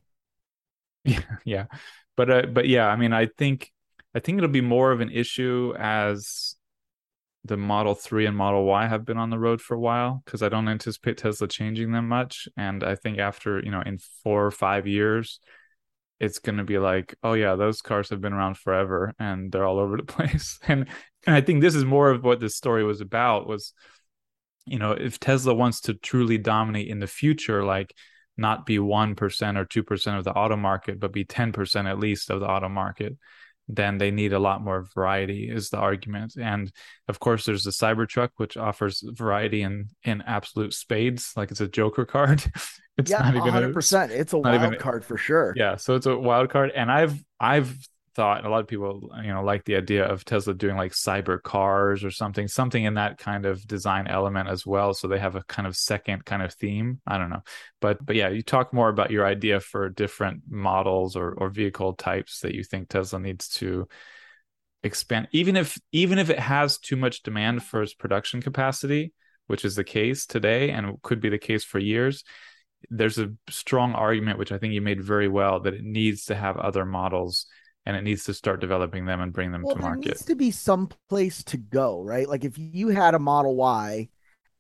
Yeah, 1.06 1.22
yeah, 1.46 1.66
but 2.18 2.30
uh, 2.30 2.42
but 2.52 2.68
yeah, 2.68 2.88
I 2.88 2.98
mean, 2.98 3.14
I 3.14 3.28
think 3.38 3.72
I 4.14 4.20
think 4.20 4.38
it'll 4.38 4.50
be 4.50 4.62
more 4.62 4.92
of 4.92 5.00
an 5.00 5.10
issue 5.10 5.74
as 5.80 6.56
the 7.46 7.58
Model 7.58 7.96
3 7.96 8.26
and 8.26 8.36
Model 8.36 8.66
Y 8.66 8.88
have 8.88 9.06
been 9.06 9.18
on 9.18 9.30
the 9.30 9.40
road 9.40 9.62
for 9.62 9.76
a 9.76 9.80
while 9.80 10.22
because 10.26 10.44
I 10.44 10.50
don't 10.50 10.68
anticipate 10.68 11.18
Tesla 11.18 11.48
changing 11.48 11.92
them 11.92 12.08
much. 12.08 12.48
And 12.58 12.84
I 12.84 12.96
think 12.96 13.18
after, 13.18 13.64
you 13.64 13.72
know, 13.72 13.82
in 13.82 14.00
four 14.24 14.46
or 14.46 14.52
five 14.52 14.88
years, 14.88 15.40
it's 16.20 16.40
going 16.40 16.58
to 16.58 16.64
be 16.64 16.78
like, 16.78 17.16
oh 17.24 17.34
yeah, 17.34 17.56
those 17.56 17.82
cars 17.82 18.10
have 18.10 18.22
been 18.22 18.34
around 18.34 18.58
forever 18.58 19.14
and 19.20 19.52
they're 19.52 19.66
all 19.66 19.80
over 19.80 19.98
the 19.98 20.04
place. 20.16 20.60
And, 20.68 20.88
and 21.26 21.36
I 21.36 21.42
think 21.42 21.62
this 21.62 21.76
is 21.76 21.86
more 21.86 22.12
of 22.12 22.24
what 22.24 22.40
this 22.40 22.56
story 22.56 22.84
was 22.84 23.02
about 23.02 23.48
was, 23.48 23.74
you 24.66 24.80
know, 24.80 24.92
if 24.92 25.20
Tesla 25.20 25.54
wants 25.54 25.82
to 25.82 25.94
truly 25.94 26.38
dominate 26.38 26.88
in 26.88 27.00
the 27.00 27.08
future, 27.08 27.64
like 27.64 27.94
not 28.38 28.66
be 28.66 28.78
1% 28.78 29.58
or 29.58 29.66
2% 29.66 30.18
of 30.18 30.24
the 30.24 30.34
auto 30.34 30.56
market, 30.56 31.00
but 31.00 31.14
be 31.14 31.26
10% 31.26 31.90
at 31.90 32.00
least 32.00 32.30
of 32.30 32.40
the 32.40 32.48
auto 32.48 32.70
market, 32.70 33.18
then 33.70 34.00
they 34.00 34.10
need 34.10 34.34
a 34.34 34.40
lot 34.40 34.64
more 34.64 34.88
variety 34.96 35.48
is 35.50 35.70
the 35.70 35.78
argument. 35.78 36.34
And 36.36 36.72
of 37.08 37.20
course 37.20 37.46
there's 37.46 37.64
the 37.64 37.72
cybertruck 37.72 38.30
which 38.38 38.58
offers 38.58 39.04
variety 39.06 39.62
in 39.62 39.90
in 40.04 40.22
absolute 40.24 40.74
spades 40.74 41.34
like 41.38 41.52
it's 41.52 41.62
a 41.62 41.68
joker 41.68 42.06
card. 42.06 42.44
It's 42.98 43.10
yeah, 43.10 43.20
not 43.32 43.48
even 43.48 43.72
100% 43.74 44.10
it's 44.10 44.34
a 44.34 44.38
wild 44.38 44.62
even, 44.62 44.78
card 44.78 45.06
for 45.06 45.16
sure. 45.16 45.54
Yeah 45.56 45.78
so 45.78 45.96
it's 45.96 46.06
a 46.06 46.18
wild 46.18 46.50
card. 46.50 46.70
And 46.76 46.92
i've 46.92 47.18
i've 47.40 47.78
thought 48.20 48.46
a 48.46 48.50
lot 48.50 48.60
of 48.60 48.68
people 48.68 49.10
you 49.24 49.32
know 49.32 49.42
like 49.42 49.64
the 49.64 49.78
idea 49.78 50.04
of 50.06 50.26
tesla 50.26 50.54
doing 50.54 50.76
like 50.76 50.92
cyber 50.92 51.42
cars 51.42 52.04
or 52.04 52.12
something 52.12 52.50
something 52.50 52.84
in 52.84 52.96
that 52.96 53.18
kind 53.18 53.46
of 53.46 53.66
design 53.66 54.08
element 54.08 54.50
as 54.50 54.66
well 54.66 54.94
so 54.94 55.08
they 55.08 55.18
have 55.18 55.38
a 55.38 55.44
kind 55.44 55.66
of 55.66 55.74
second 55.74 56.26
kind 56.26 56.42
of 56.42 56.54
theme 56.54 57.00
i 57.08 57.18
don't 57.18 57.30
know. 57.30 57.42
But 57.80 58.06
but 58.06 58.18
yeah 58.18 58.28
you 58.28 58.42
talk 58.42 58.74
more 58.74 58.90
about 58.90 59.10
your 59.10 59.26
idea 59.26 59.62
for 59.62 59.88
different 59.88 60.42
models 60.50 61.16
or, 61.16 61.32
or 61.32 61.50
vehicle 61.50 61.94
types 61.94 62.42
that 62.42 62.54
you 62.54 62.62
think 62.66 62.90
tesla 62.90 63.22
needs 63.22 63.48
to 63.60 63.88
expand 64.84 65.30
even 65.32 65.56
if 65.56 65.78
even 65.94 66.20
if 66.20 66.30
it 66.30 66.40
has 66.40 66.78
too 66.78 66.98
much 66.98 67.24
demand 67.24 67.64
for 67.64 67.82
its 67.82 67.94
production 67.94 68.42
capacity 68.42 69.14
which 69.48 69.64
is 69.64 69.78
the 69.78 69.86
case 69.86 70.26
today 70.26 70.72
and 70.72 71.02
could 71.04 71.22
be 71.22 71.30
the 71.30 71.38
case 71.38 71.64
for 71.64 71.80
years 71.80 72.26
there's 72.90 73.18
a 73.18 73.32
strong 73.50 73.94
argument 73.94 74.38
which 74.38 74.52
i 74.52 74.58
think 74.58 74.74
you 74.74 74.82
made 74.82 75.02
very 75.02 75.30
well 75.30 75.62
that 75.62 75.74
it 75.74 75.84
needs 75.86 76.26
to 76.26 76.36
have 76.36 76.58
other 76.58 76.84
models 76.84 77.46
and 77.89 77.98
it 77.98 78.03
needs 78.03 78.24
to 78.24 78.36
start 78.36 78.62
developing 78.62 79.05
them 79.05 79.19
and 79.19 79.34
bring 79.34 79.51
them 79.51 79.63
well, 79.63 79.75
to 79.75 79.81
market. 79.81 80.03
There 80.03 80.12
needs 80.12 80.25
to 80.25 80.36
be 80.36 80.51
some 80.51 80.89
place 81.10 81.43
to 81.46 81.58
go, 81.58 82.03
right? 82.03 82.29
Like 82.29 82.46
if 82.46 82.53
you 82.55 82.89
had 82.89 83.15
a 83.15 83.19
Model 83.19 83.55
Y 83.55 84.10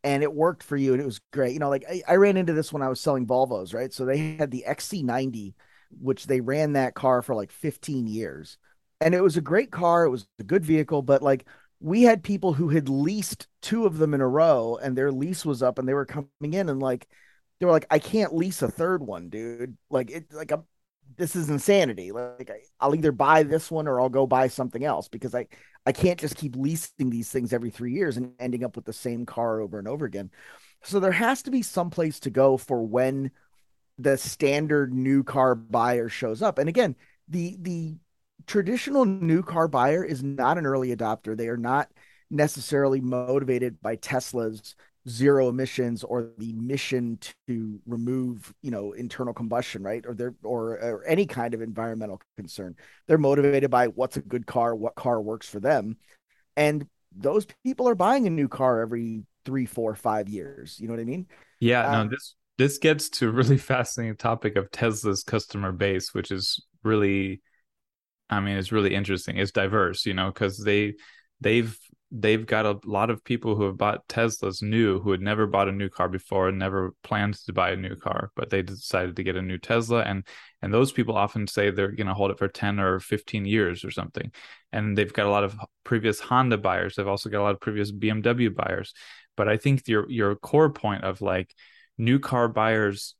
and 0.03 0.23
it 0.23 0.33
worked 0.33 0.63
for 0.63 0.75
you 0.75 0.93
and 0.93 1.01
it 1.01 1.05
was 1.05 1.21
great, 1.31 1.53
you 1.53 1.59
know, 1.59 1.69
like 1.69 1.85
I, 1.87 2.01
I 2.07 2.15
ran 2.15 2.37
into 2.37 2.53
this 2.53 2.73
when 2.73 2.81
I 2.81 2.87
was 2.87 2.99
selling 2.99 3.27
Volvos, 3.27 3.71
right? 3.71 3.93
So 3.93 4.03
they 4.03 4.35
had 4.37 4.49
the 4.49 4.65
XC90, 4.67 5.53
which 6.01 6.25
they 6.25 6.41
ran 6.41 6.73
that 6.73 6.95
car 6.95 7.21
for 7.21 7.35
like 7.35 7.51
15 7.51 8.07
years. 8.07 8.57
And 8.99 9.13
it 9.13 9.21
was 9.21 9.37
a 9.37 9.41
great 9.41 9.69
car, 9.69 10.05
it 10.05 10.09
was 10.09 10.25
a 10.39 10.43
good 10.43 10.65
vehicle, 10.65 11.03
but 11.03 11.21
like 11.21 11.45
we 11.79 12.01
had 12.01 12.23
people 12.23 12.53
who 12.53 12.69
had 12.69 12.89
leased 12.89 13.47
two 13.61 13.85
of 13.85 13.99
them 13.99 14.15
in 14.15 14.21
a 14.21 14.27
row 14.27 14.79
and 14.81 14.97
their 14.97 15.11
lease 15.11 15.45
was 15.45 15.61
up 15.61 15.77
and 15.77 15.87
they 15.87 15.93
were 15.93 16.07
coming 16.07 16.29
in 16.41 16.67
and 16.67 16.79
like 16.79 17.07
they 17.59 17.67
were 17.67 17.71
like, 17.71 17.85
I 17.91 17.99
can't 17.99 18.33
lease 18.33 18.63
a 18.63 18.71
third 18.71 19.03
one, 19.03 19.29
dude. 19.29 19.77
Like 19.91 20.09
it 20.09 20.33
like 20.33 20.49
I'm 20.49 20.63
this 21.17 21.35
is 21.35 21.49
insanity. 21.49 22.11
Like 22.11 22.51
I, 22.79 22.85
will 22.85 22.95
either 22.95 23.11
buy 23.11 23.43
this 23.43 23.69
one 23.71 23.87
or 23.87 23.99
I'll 23.99 24.09
go 24.09 24.27
buy 24.27 24.47
something 24.47 24.83
else 24.83 25.07
because 25.07 25.35
I 25.35 25.47
I 25.85 25.91
can't 25.91 26.19
just 26.19 26.35
keep 26.35 26.55
leasing 26.55 27.09
these 27.09 27.29
things 27.29 27.53
every 27.53 27.69
three 27.69 27.93
years 27.93 28.17
and 28.17 28.33
ending 28.39 28.63
up 28.63 28.75
with 28.75 28.85
the 28.85 28.93
same 28.93 29.25
car 29.25 29.61
over 29.61 29.79
and 29.79 29.87
over 29.87 30.05
again. 30.05 30.29
So 30.83 30.99
there 30.99 31.11
has 31.11 31.43
to 31.43 31.51
be 31.51 31.61
some 31.61 31.89
place 31.89 32.19
to 32.21 32.29
go 32.29 32.57
for 32.57 32.85
when 32.85 33.31
the 33.97 34.17
standard 34.17 34.93
new 34.93 35.23
car 35.23 35.55
buyer 35.55 36.09
shows 36.09 36.41
up. 36.41 36.57
And 36.57 36.69
again, 36.69 36.95
the 37.27 37.57
the 37.59 37.97
traditional 38.47 39.05
new 39.05 39.43
car 39.43 39.67
buyer 39.67 40.03
is 40.03 40.23
not 40.23 40.57
an 40.57 40.65
early 40.65 40.95
adopter. 40.95 41.35
They 41.35 41.49
are 41.49 41.57
not 41.57 41.89
necessarily 42.31 43.01
motivated 43.01 43.81
by 43.81 43.95
Tesla's 43.95 44.75
zero 45.09 45.49
emissions 45.49 46.03
or 46.03 46.29
the 46.37 46.53
mission 46.53 47.17
to 47.47 47.79
remove 47.85 48.53
you 48.61 48.71
know 48.71 48.93
internal 48.93 49.33
combustion 49.33 49.83
right? 49.83 50.05
Or 50.05 50.13
there 50.13 50.35
or, 50.43 50.73
or 50.73 51.03
any 51.05 51.25
kind 51.25 51.53
of 51.53 51.61
environmental 51.61 52.21
concern. 52.37 52.75
They're 53.07 53.17
motivated 53.17 53.71
by 53.71 53.87
what's 53.87 54.17
a 54.17 54.21
good 54.21 54.45
car 54.45 54.75
what 54.75 54.95
car 54.95 55.21
works 55.21 55.47
for 55.49 55.59
them. 55.59 55.97
And 56.55 56.87
those 57.15 57.47
people 57.63 57.89
are 57.89 57.95
buying 57.95 58.27
a 58.27 58.29
new 58.29 58.47
car 58.47 58.81
every 58.81 59.23
three 59.45 59.65
four 59.65 59.95
five 59.95 60.29
years. 60.29 60.79
You 60.79 60.87
know 60.87 60.93
what 60.93 61.01
i 61.01 61.05
mean? 61.05 61.27
Yeah 61.59 61.85
um, 61.85 62.07
no 62.07 62.11
this 62.11 62.35
this 62.57 62.77
gets 62.77 63.09
to 63.09 63.29
a 63.29 63.31
really 63.31 63.57
fascinating 63.71 64.17
topic 64.17 64.55
of 64.55 64.71
tesla's 64.71 65.23
customer 65.23 65.71
base 65.71 66.13
which 66.13 66.31
is 66.31 66.63
really 66.83 67.41
i 68.29 68.39
mean 68.39 68.57
it's 68.57 68.71
really 68.71 68.93
interesting. 68.93 69.37
It's 69.37 69.51
diverse 69.51 70.05
you 70.05 70.13
know 70.13 70.27
because 70.27 70.57
they 70.57 70.95
they've 71.41 71.77
they've 72.11 72.45
got 72.45 72.65
a 72.65 72.79
lot 72.85 73.09
of 73.09 73.23
people 73.23 73.55
who 73.55 73.63
have 73.63 73.77
bought 73.77 74.07
Teslas 74.07 74.63
new 74.63 74.99
who 74.99 75.11
had 75.11 75.21
never 75.21 75.45
bought 75.45 75.69
a 75.69 75.71
new 75.71 75.89
car 75.89 76.09
before 76.09 76.49
and 76.49 76.57
never 76.57 76.93
planned 77.03 77.35
to 77.45 77.53
buy 77.53 77.71
a 77.71 77.75
new 77.75 77.95
car, 77.95 78.31
but 78.35 78.49
they 78.49 78.61
decided 78.61 79.15
to 79.15 79.23
get 79.23 79.35
a 79.35 79.41
new 79.41 79.57
Tesla 79.57 80.01
and 80.01 80.25
and 80.61 80.73
those 80.73 80.91
people 80.91 81.15
often 81.15 81.47
say 81.47 81.69
they're 81.69 81.91
going 81.91 82.07
to 82.07 82.13
hold 82.13 82.31
it 82.31 82.39
for 82.39 82.47
10 82.47 82.79
or 82.79 82.99
15 82.99 83.45
years 83.45 83.85
or 83.85 83.91
something. 83.91 84.31
And 84.71 84.97
they've 84.97 85.13
got 85.13 85.27
a 85.27 85.29
lot 85.29 85.43
of 85.43 85.55
previous 85.85 86.19
Honda 86.19 86.57
buyers. 86.57 86.95
They've 86.95 87.07
also 87.07 87.29
got 87.29 87.41
a 87.41 87.43
lot 87.43 87.53
of 87.53 87.61
previous 87.61 87.91
BMW 87.91 88.53
buyers. 88.53 88.93
But 89.37 89.47
I 89.47 89.57
think 89.57 89.87
your 89.87 90.09
your 90.09 90.35
core 90.35 90.71
point 90.71 91.03
of 91.03 91.21
like 91.21 91.53
new 91.97 92.19
car 92.19 92.47
buyers 92.47 93.15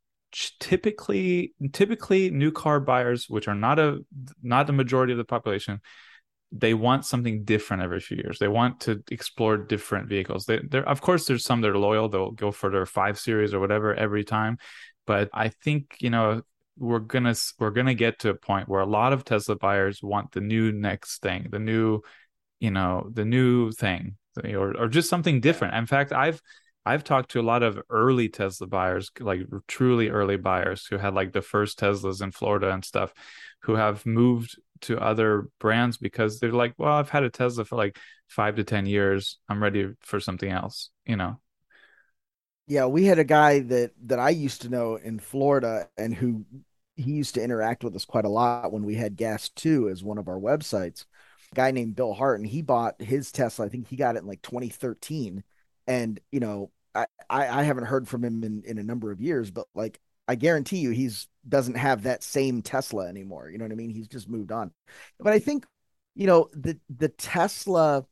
typically 0.60 1.54
typically 1.74 2.30
new 2.30 2.52
car 2.52 2.80
buyers 2.80 3.28
which 3.28 3.48
are 3.48 3.56
not 3.56 3.80
a 3.80 4.00
not 4.44 4.68
the 4.68 4.74
majority 4.74 5.12
of 5.12 5.18
the 5.18 5.24
population 5.24 5.82
they 6.52 6.74
want 6.74 7.06
something 7.06 7.44
different 7.44 7.84
every 7.84 8.00
few 8.00 8.18
years. 8.18 8.40
They 8.40 8.48
want 8.48 8.82
to 8.82 9.04
explore 9.12 9.58
different 9.58 10.10
vehicles. 10.10 10.46
They, 10.46 10.60
there, 10.68 10.88
of 10.88 11.02
course, 11.02 11.26
there's 11.26 11.44
some 11.44 11.62
that 11.62 11.70
are 11.70 11.78
loyal. 11.78 12.10
They'll 12.10 12.32
go 12.32 12.52
for 12.52 12.70
their 12.70 12.86
five 12.86 13.20
series 13.20 13.54
or 13.54 13.60
whatever 13.60 13.94
every 13.94 14.24
time. 14.24 14.58
But 15.06 15.30
I 15.34 15.50
think 15.50 15.98
you 16.00 16.10
know 16.10 16.42
we're 16.78 17.00
gonna 17.00 17.36
we're 17.60 17.72
gonna 17.72 17.94
get 17.94 18.20
to 18.20 18.30
a 18.30 18.36
point 18.36 18.68
where 18.68 18.82
a 18.82 18.86
lot 18.86 19.14
of 19.14 19.26
Tesla 19.26 19.56
buyers 19.56 20.02
want 20.02 20.32
the 20.32 20.42
new 20.42 20.72
next 20.72 21.22
thing, 21.22 21.48
the 21.52 21.60
new, 21.60 22.02
you 22.60 22.72
know, 22.72 23.10
the 23.14 23.26
new 23.26 23.72
thing, 23.72 24.18
or 24.44 24.76
or 24.76 24.88
just 24.88 25.10
something 25.10 25.42
different. 25.42 25.76
In 25.76 25.86
fact, 25.86 26.12
I've 26.12 26.42
I've 26.86 27.04
talked 27.04 27.32
to 27.32 27.40
a 27.40 27.44
lot 27.44 27.62
of 27.62 27.80
early 27.90 28.30
Tesla 28.30 28.66
buyers, 28.66 29.12
like 29.20 29.42
truly 29.68 30.10
early 30.10 30.38
buyers 30.38 30.88
who 30.88 30.98
had 30.98 31.14
like 31.14 31.34
the 31.34 31.42
first 31.42 31.80
Teslas 31.80 32.24
in 32.24 32.32
Florida 32.32 32.72
and 32.72 32.84
stuff, 32.84 33.14
who 33.64 33.76
have 33.76 34.06
moved 34.06 34.58
to 34.82 35.00
other 35.00 35.48
brands 35.60 35.98
because 35.98 36.40
they're 36.40 36.52
like, 36.52 36.74
well, 36.78 36.94
I've 36.94 37.10
had 37.10 37.24
a 37.24 37.30
Tesla 37.30 37.66
for 37.66 37.76
like 37.76 37.98
five 38.28 38.56
to 38.56 38.64
10 38.64 38.86
years. 38.86 39.40
I'm 39.48 39.62
ready 39.62 39.94
for 40.02 40.20
something 40.20 40.50
else, 40.50 40.90
you 41.06 41.16
know? 41.16 41.40
Yeah. 42.68 42.86
We 42.86 43.06
had 43.06 43.20
a 43.20 43.24
guy 43.24 43.60
that, 43.60 43.92
that 44.06 44.20
I 44.20 44.30
used 44.30 44.62
to 44.64 44.70
know 44.70 44.96
in 44.96 45.20
Florida 45.20 45.90
and 45.98 46.14
who 46.14 46.46
he 46.96 47.14
used 47.14 47.36
to 47.36 47.44
interact 47.44 47.84
with 47.84 47.96
us 47.96 48.06
quite 48.06 48.26
a 48.26 48.30
lot 48.30 48.72
when 48.72 48.84
we 48.84 48.96
had 48.96 49.16
Gas 49.16 49.50
2 49.50 49.90
as 49.90 50.04
one 50.04 50.18
of 50.18 50.28
our 50.28 50.40
websites. 50.40 51.06
A 51.52 51.56
guy 51.56 51.72
named 51.72 51.96
Bill 51.96 52.14
Hart, 52.14 52.40
and 52.40 52.48
he 52.48 52.62
bought 52.62 53.02
his 53.02 53.32
Tesla. 53.32 53.66
I 53.66 53.70
think 53.70 53.88
he 53.88 53.96
got 53.96 54.16
it 54.16 54.20
in 54.20 54.28
like 54.28 54.42
2013. 54.44 55.44
And, 55.88 56.20
you 56.32 56.40
know, 56.40 56.72
I, 56.94 57.06
I, 57.30 57.62
I 57.62 57.64
haven't 57.64 57.86
heard 57.86 58.08
from 58.08 58.24
him 58.24 58.44
in, 58.44 58.64
in 58.66 58.78
a 58.78 58.84
number 58.84 59.12
of 59.12 59.22
years, 59.22 59.50
but 59.50 59.66
like 59.74 60.00
I 60.30 60.36
guarantee 60.36 60.78
you 60.78 60.92
he's 60.92 61.28
doesn't 61.50 61.76
have 61.76 62.04
that 62.04 62.24
same 62.24 62.62
Tesla 62.62 63.08
anymore. 63.08 63.50
You 63.50 63.58
know 63.58 63.66
what 63.66 63.72
I 63.72 63.76
mean? 63.76 63.90
He's 63.90 64.08
just 64.08 64.30
moved 64.30 64.52
on. 64.52 64.72
But 65.20 65.34
I 65.34 65.40
think, 65.40 65.66
you 66.16 66.28
know, 66.28 66.50
the 66.54 66.80
the 66.90 67.10
Tesla 67.10 68.06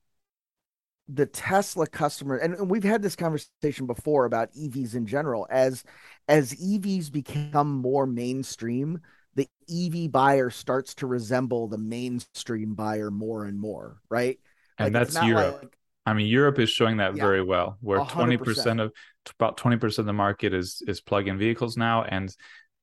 the 1.10 1.25
Tesla 1.25 1.88
customer 1.88 2.36
and, 2.36 2.53
and 2.53 2.70
we've 2.70 2.84
had 2.84 3.01
this 3.01 3.15
conversation 3.15 3.86
before 3.86 4.25
about 4.25 4.51
EVs 4.53 4.94
in 4.94 5.06
general 5.06 5.48
as 5.50 5.84
as 6.27 6.53
EVs 6.53 7.10
become 7.12 7.70
more 7.70 8.06
mainstream, 8.06 9.00
the 9.36 9.48
EV 9.70 10.12
buyer 10.12 10.50
starts 10.50 10.96
to 10.96 11.08
resemble 11.08 11.67
the 11.67 11.77
mainstream 11.77 12.74
buyer 12.74 13.10
more 13.10 13.46
and 13.46 13.58
more, 13.58 14.01
right? 14.10 14.39
And 14.77 14.94
like, 14.94 15.06
that's 15.06 15.25
Europe. 15.25 15.60
Like, 15.62 15.77
I 16.06 16.13
mean, 16.13 16.27
Europe 16.27 16.60
is 16.60 16.70
showing 16.70 16.98
that 16.98 17.15
yeah, 17.15 17.24
very 17.24 17.44
well, 17.44 17.77
where 17.82 18.00
20 18.00 18.38
percent 18.38 18.79
of 18.79 18.91
about 19.39 19.58
20 19.58 19.77
percent 19.77 20.00
of 20.00 20.06
the 20.08 20.13
market 20.13 20.53
is 20.53 20.82
is 20.88 21.01
plug-in 21.01 21.38
vehicles 21.38 21.77
now, 21.77 22.03
and 22.03 22.34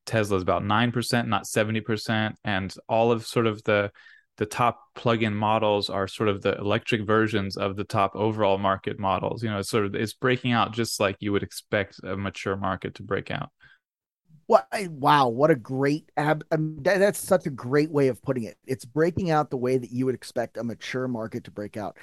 Tesla 0.06 0.36
is 0.36 0.42
about 0.42 0.64
nine 0.64 0.92
percent, 0.92 1.28
not 1.28 1.46
70 1.46 1.80
percent, 1.80 2.36
and 2.44 2.74
all 2.88 3.12
of 3.12 3.26
sort 3.26 3.46
of 3.46 3.62
the 3.64 3.90
the 4.36 4.46
top 4.46 4.80
plug-in 4.94 5.34
models 5.34 5.88
are 5.88 6.08
sort 6.08 6.28
of 6.28 6.42
the 6.42 6.56
electric 6.58 7.06
versions 7.06 7.56
of 7.56 7.76
the 7.76 7.84
top 7.84 8.16
overall 8.16 8.58
market 8.58 8.98
models. 8.98 9.42
You 9.42 9.50
know, 9.50 9.58
it's 9.58 9.70
sort 9.70 9.84
of 9.84 9.94
it's 9.94 10.12
breaking 10.12 10.52
out 10.52 10.72
just 10.72 10.98
like 10.98 11.16
you 11.20 11.32
would 11.32 11.42
expect 11.42 12.00
a 12.02 12.16
mature 12.16 12.56
market 12.56 12.96
to 12.96 13.02
break 13.02 13.30
out. 13.30 13.50
What 14.46 14.66
wow, 14.90 15.28
what 15.28 15.50
a 15.50 15.54
great 15.54 16.10
ab 16.16 16.44
um, 16.50 16.76
that, 16.82 16.98
that's 16.98 17.18
such 17.18 17.46
a 17.46 17.50
great 17.50 17.90
way 17.90 18.08
of 18.08 18.20
putting 18.22 18.42
it. 18.42 18.58
It's 18.66 18.84
breaking 18.84 19.30
out 19.30 19.50
the 19.50 19.56
way 19.56 19.78
that 19.78 19.90
you 19.90 20.04
would 20.06 20.14
expect 20.14 20.56
a 20.56 20.64
mature 20.64 21.08
market 21.08 21.44
to 21.44 21.50
break 21.50 21.76
out. 21.76 21.96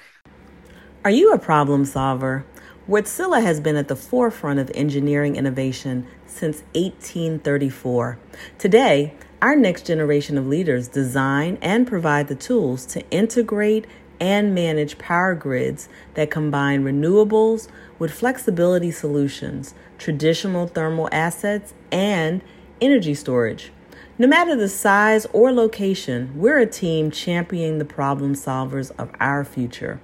Are 1.04 1.10
you 1.10 1.32
a 1.32 1.38
problem 1.38 1.84
solver? 1.84 2.46
Wärtsilä 2.88 3.40
has 3.42 3.60
been 3.60 3.76
at 3.76 3.86
the 3.86 3.94
forefront 3.94 4.58
of 4.58 4.68
engineering 4.74 5.36
innovation 5.36 6.04
since 6.26 6.64
1834. 6.74 8.18
Today, 8.58 9.14
our 9.40 9.54
next 9.54 9.86
generation 9.86 10.36
of 10.36 10.48
leaders 10.48 10.88
design 10.88 11.58
and 11.62 11.86
provide 11.86 12.26
the 12.26 12.34
tools 12.34 12.84
to 12.86 13.08
integrate 13.10 13.86
and 14.18 14.52
manage 14.52 14.98
power 14.98 15.36
grids 15.36 15.88
that 16.14 16.32
combine 16.32 16.82
renewables 16.82 17.68
with 18.00 18.12
flexibility 18.12 18.90
solutions, 18.90 19.74
traditional 19.96 20.66
thermal 20.66 21.08
assets, 21.12 21.74
and 21.92 22.42
energy 22.80 23.14
storage. 23.14 23.70
No 24.18 24.26
matter 24.26 24.56
the 24.56 24.68
size 24.68 25.24
or 25.26 25.52
location, 25.52 26.32
we're 26.34 26.58
a 26.58 26.66
team 26.66 27.12
championing 27.12 27.78
the 27.78 27.84
problem 27.84 28.34
solvers 28.34 28.90
of 28.98 29.12
our 29.20 29.44
future. 29.44 30.00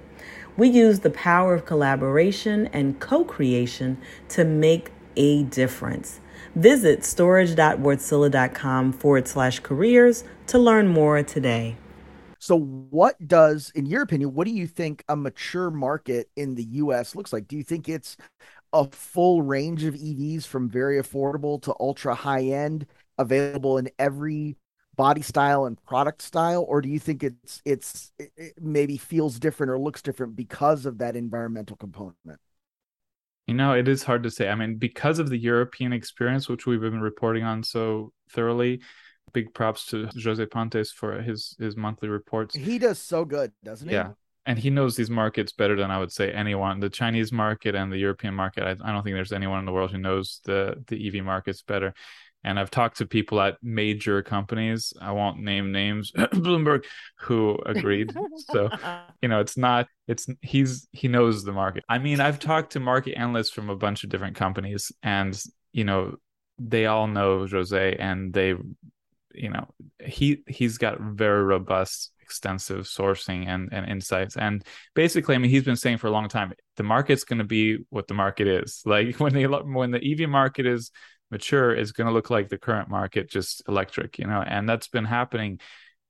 We 0.59 0.67
use 0.67 0.99
the 0.99 1.09
power 1.11 1.53
of 1.53 1.65
collaboration 1.65 2.67
and 2.73 2.99
co 2.99 3.23
creation 3.23 3.97
to 4.27 4.43
make 4.43 4.91
a 5.15 5.43
difference. 5.43 6.19
Visit 6.53 7.05
storage.wärtsilä.com 7.05 8.91
forward 8.91 9.27
slash 9.29 9.61
careers 9.61 10.25
to 10.47 10.59
learn 10.59 10.89
more 10.89 11.23
today. 11.23 11.77
So, 12.39 12.59
what 12.59 13.25
does, 13.25 13.71
in 13.73 13.85
your 13.85 14.01
opinion, 14.01 14.33
what 14.33 14.47
do 14.47 14.51
you 14.51 14.67
think 14.67 15.05
a 15.07 15.15
mature 15.15 15.71
market 15.71 16.29
in 16.35 16.55
the 16.55 16.63
US 16.63 17.15
looks 17.15 17.31
like? 17.31 17.47
Do 17.47 17.55
you 17.55 17.63
think 17.63 17.87
it's 17.87 18.17
a 18.73 18.85
full 18.91 19.41
range 19.41 19.85
of 19.85 19.93
EVs 19.93 20.45
from 20.45 20.69
very 20.69 21.01
affordable 21.01 21.61
to 21.61 21.73
ultra 21.79 22.13
high 22.13 22.43
end 22.43 22.85
available 23.17 23.77
in 23.77 23.89
every 23.97 24.57
body 24.99 25.21
style 25.21 25.63
and 25.63 25.81
product 25.85 26.21
style 26.21 26.65
or 26.67 26.81
do 26.81 26.89
you 26.89 26.99
think 26.99 27.23
it's 27.23 27.61
it's 27.63 28.11
it 28.19 28.53
maybe 28.59 28.97
feels 28.97 29.39
different 29.39 29.71
or 29.71 29.79
looks 29.79 30.01
different 30.01 30.35
because 30.35 30.85
of 30.85 30.97
that 30.97 31.15
environmental 31.15 31.77
component 31.77 32.37
you 33.47 33.53
know 33.53 33.71
it 33.71 33.87
is 33.87 34.03
hard 34.03 34.23
to 34.23 34.29
say 34.29 34.49
i 34.49 34.55
mean 34.55 34.75
because 34.75 35.17
of 35.17 35.29
the 35.29 35.37
european 35.37 35.93
experience 35.93 36.49
which 36.49 36.65
we've 36.65 36.81
been 36.81 36.99
reporting 36.99 37.45
on 37.45 37.63
so 37.63 38.11
thoroughly 38.29 38.81
big 39.31 39.53
props 39.53 39.85
to 39.85 40.09
jose 40.21 40.45
pontes 40.47 40.91
for 40.91 41.21
his 41.21 41.55
his 41.59 41.77
monthly 41.77 42.09
reports 42.09 42.53
he 42.53 42.77
does 42.77 42.99
so 42.99 43.23
good 43.23 43.53
doesn't 43.63 43.87
he 43.87 43.95
yeah 43.95 44.09
and 44.45 44.57
he 44.57 44.69
knows 44.69 44.95
these 44.95 45.11
markets 45.11 45.51
better 45.51 45.75
than 45.75 45.91
I 45.91 45.99
would 45.99 46.11
say 46.11 46.31
anyone. 46.31 46.79
The 46.79 46.89
Chinese 46.89 47.31
market 47.31 47.75
and 47.75 47.91
the 47.91 47.99
European 47.99 48.33
market. 48.33 48.63
I, 48.63 48.71
I, 48.71 48.91
don't 48.91 49.03
think 49.03 49.15
there's 49.15 49.31
anyone 49.31 49.59
in 49.59 49.65
the 49.65 49.71
world 49.71 49.91
who 49.91 49.99
knows 49.99 50.39
the 50.43 50.83
the 50.87 51.07
EV 51.07 51.23
markets 51.23 51.61
better. 51.61 51.93
And 52.43 52.59
I've 52.59 52.71
talked 52.71 52.97
to 52.97 53.05
people 53.05 53.41
at 53.41 53.57
major 53.61 54.21
companies. 54.21 54.93
I 55.01 55.11
won't 55.11 55.39
name 55.39 55.71
names, 55.71 56.11
Bloomberg, 56.17 56.85
who 57.19 57.59
agreed. 57.65 58.13
so, 58.51 58.69
you 59.21 59.29
know, 59.29 59.39
it's 59.39 59.57
not. 59.57 59.87
It's 60.07 60.27
he's 60.41 60.87
he 60.91 61.07
knows 61.07 61.43
the 61.43 61.51
market. 61.51 61.83
I 61.89 61.97
mean, 61.97 62.19
I've 62.19 62.39
talked 62.39 62.73
to 62.73 62.79
market 62.79 63.17
analysts 63.17 63.51
from 63.51 63.69
a 63.69 63.75
bunch 63.75 64.03
of 64.03 64.09
different 64.09 64.35
companies, 64.35 64.91
and 65.03 65.39
you 65.73 65.83
know, 65.83 66.15
they 66.57 66.85
all 66.85 67.07
know 67.07 67.45
Jose, 67.45 67.95
and 67.97 68.33
they, 68.33 68.55
you 69.33 69.49
know, 69.49 69.67
he 70.03 70.43
he's 70.47 70.77
got 70.77 70.99
very 70.99 71.43
robust 71.43 72.11
extensive 72.29 72.85
sourcing 72.85 73.47
and, 73.47 73.69
and 73.71 73.89
insights. 73.89 74.37
And 74.37 74.63
basically, 74.93 75.33
I 75.33 75.39
mean, 75.39 75.49
he's 75.49 75.63
been 75.63 75.75
saying 75.75 75.97
for 75.97 76.05
a 76.05 76.11
long 76.11 76.29
time, 76.29 76.53
the 76.77 76.83
market's 76.83 77.23
going 77.23 77.39
to 77.39 77.43
be 77.43 77.79
what 77.89 78.07
the 78.07 78.13
market 78.13 78.47
is. 78.47 78.83
Like 78.85 79.15
when 79.19 79.33
the 79.33 79.47
when 79.47 79.91
the 79.91 80.11
EV 80.11 80.29
market 80.29 80.67
is 80.67 80.91
mature, 81.31 81.71
it's 81.71 81.91
going 81.91 82.07
to 82.07 82.13
look 82.13 82.29
like 82.29 82.49
the 82.49 82.57
current 82.57 82.89
market, 82.89 83.29
just 83.29 83.61
electric, 83.67 84.19
you 84.19 84.27
know. 84.27 84.41
And 84.41 84.67
that's 84.67 84.87
been 84.87 85.05
happening. 85.05 85.59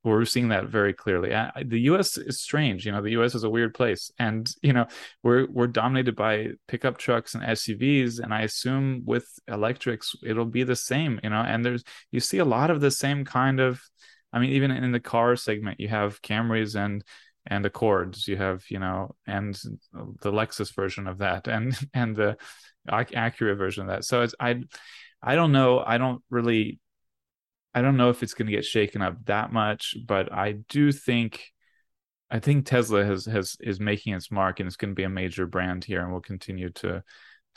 We're 0.04 0.24
seeing 0.26 0.50
that 0.50 0.68
very 0.68 0.94
clearly. 0.94 1.30
The 1.66 1.80
U.S. 1.82 2.18
is 2.18 2.42
strange, 2.42 2.86
you 2.86 2.92
know. 2.94 3.02
The 3.02 3.12
U.S. 3.12 3.36
is 3.36 3.44
a 3.44 3.50
weird 3.50 3.74
place, 3.74 4.12
and 4.18 4.50
you 4.62 4.72
know, 4.72 4.88
we're 5.24 5.46
we're 5.52 5.68
dominated 5.68 6.16
by 6.16 6.52
pickup 6.70 6.98
trucks 6.98 7.36
and 7.36 7.44
SUVs, 7.44 8.20
and 8.20 8.34
I 8.34 8.42
assume 8.42 9.04
with 9.06 9.28
electrics 9.48 10.16
it'll 10.24 10.46
be 10.46 10.64
the 10.64 10.78
same, 10.78 11.20
you 11.22 11.30
know. 11.30 11.42
And 11.42 11.66
there's 11.66 11.84
you 12.12 12.22
see 12.22 12.38
a 12.38 12.46
lot 12.46 12.70
of 12.70 12.80
the 12.80 12.92
same 12.92 13.26
kind 13.26 13.60
of 13.60 13.82
I 14.32 14.40
mean, 14.40 14.52
even 14.52 14.72
in 14.72 14.92
the 14.92 15.00
car 15.00 15.36
segment, 15.36 15.80
you 15.80 15.88
have 15.88 16.22
Camrys 16.22 16.76
and 16.76 17.04
and 17.46 17.66
Accords. 17.66 18.28
You 18.28 18.38
have 18.38 18.64
you 18.70 18.80
know, 18.80 19.16
and 19.26 19.56
the 20.22 20.32
Lexus 20.32 20.74
version 20.74 21.08
of 21.08 21.20
that, 21.20 21.48
and 21.48 21.78
and 21.94 22.16
the 22.16 22.38
Acura 22.88 23.58
version 23.58 23.84
of 23.84 23.90
that. 23.90 24.06
So 24.06 24.22
it's 24.22 24.36
I, 24.40 24.62
I 25.22 25.36
don't 25.36 25.52
know. 25.52 25.80
I 25.86 25.98
don't 25.98 26.22
really. 26.30 26.80
I 27.74 27.82
don't 27.82 27.98
know 27.98 28.10
if 28.10 28.24
it's 28.24 28.34
going 28.34 28.48
to 28.48 28.56
get 28.56 28.66
shaken 28.66 29.02
up 29.02 29.26
that 29.26 29.54
much, 29.54 29.96
but 30.06 30.34
I 30.34 30.54
do 30.70 30.92
think, 30.92 31.52
I 32.32 32.40
think 32.40 32.66
Tesla 32.66 33.06
has 33.06 33.26
has 33.26 33.58
is 33.60 33.80
making 33.80 34.14
its 34.14 34.32
mark, 34.32 34.60
and 34.60 34.68
it's 34.68 34.76
going 34.76 34.92
to 34.92 34.96
be 34.96 35.04
a 35.04 35.10
major 35.10 35.46
brand 35.46 35.86
here, 35.86 36.02
and 36.02 36.12
will 36.12 36.22
continue 36.22 36.70
to 36.70 37.04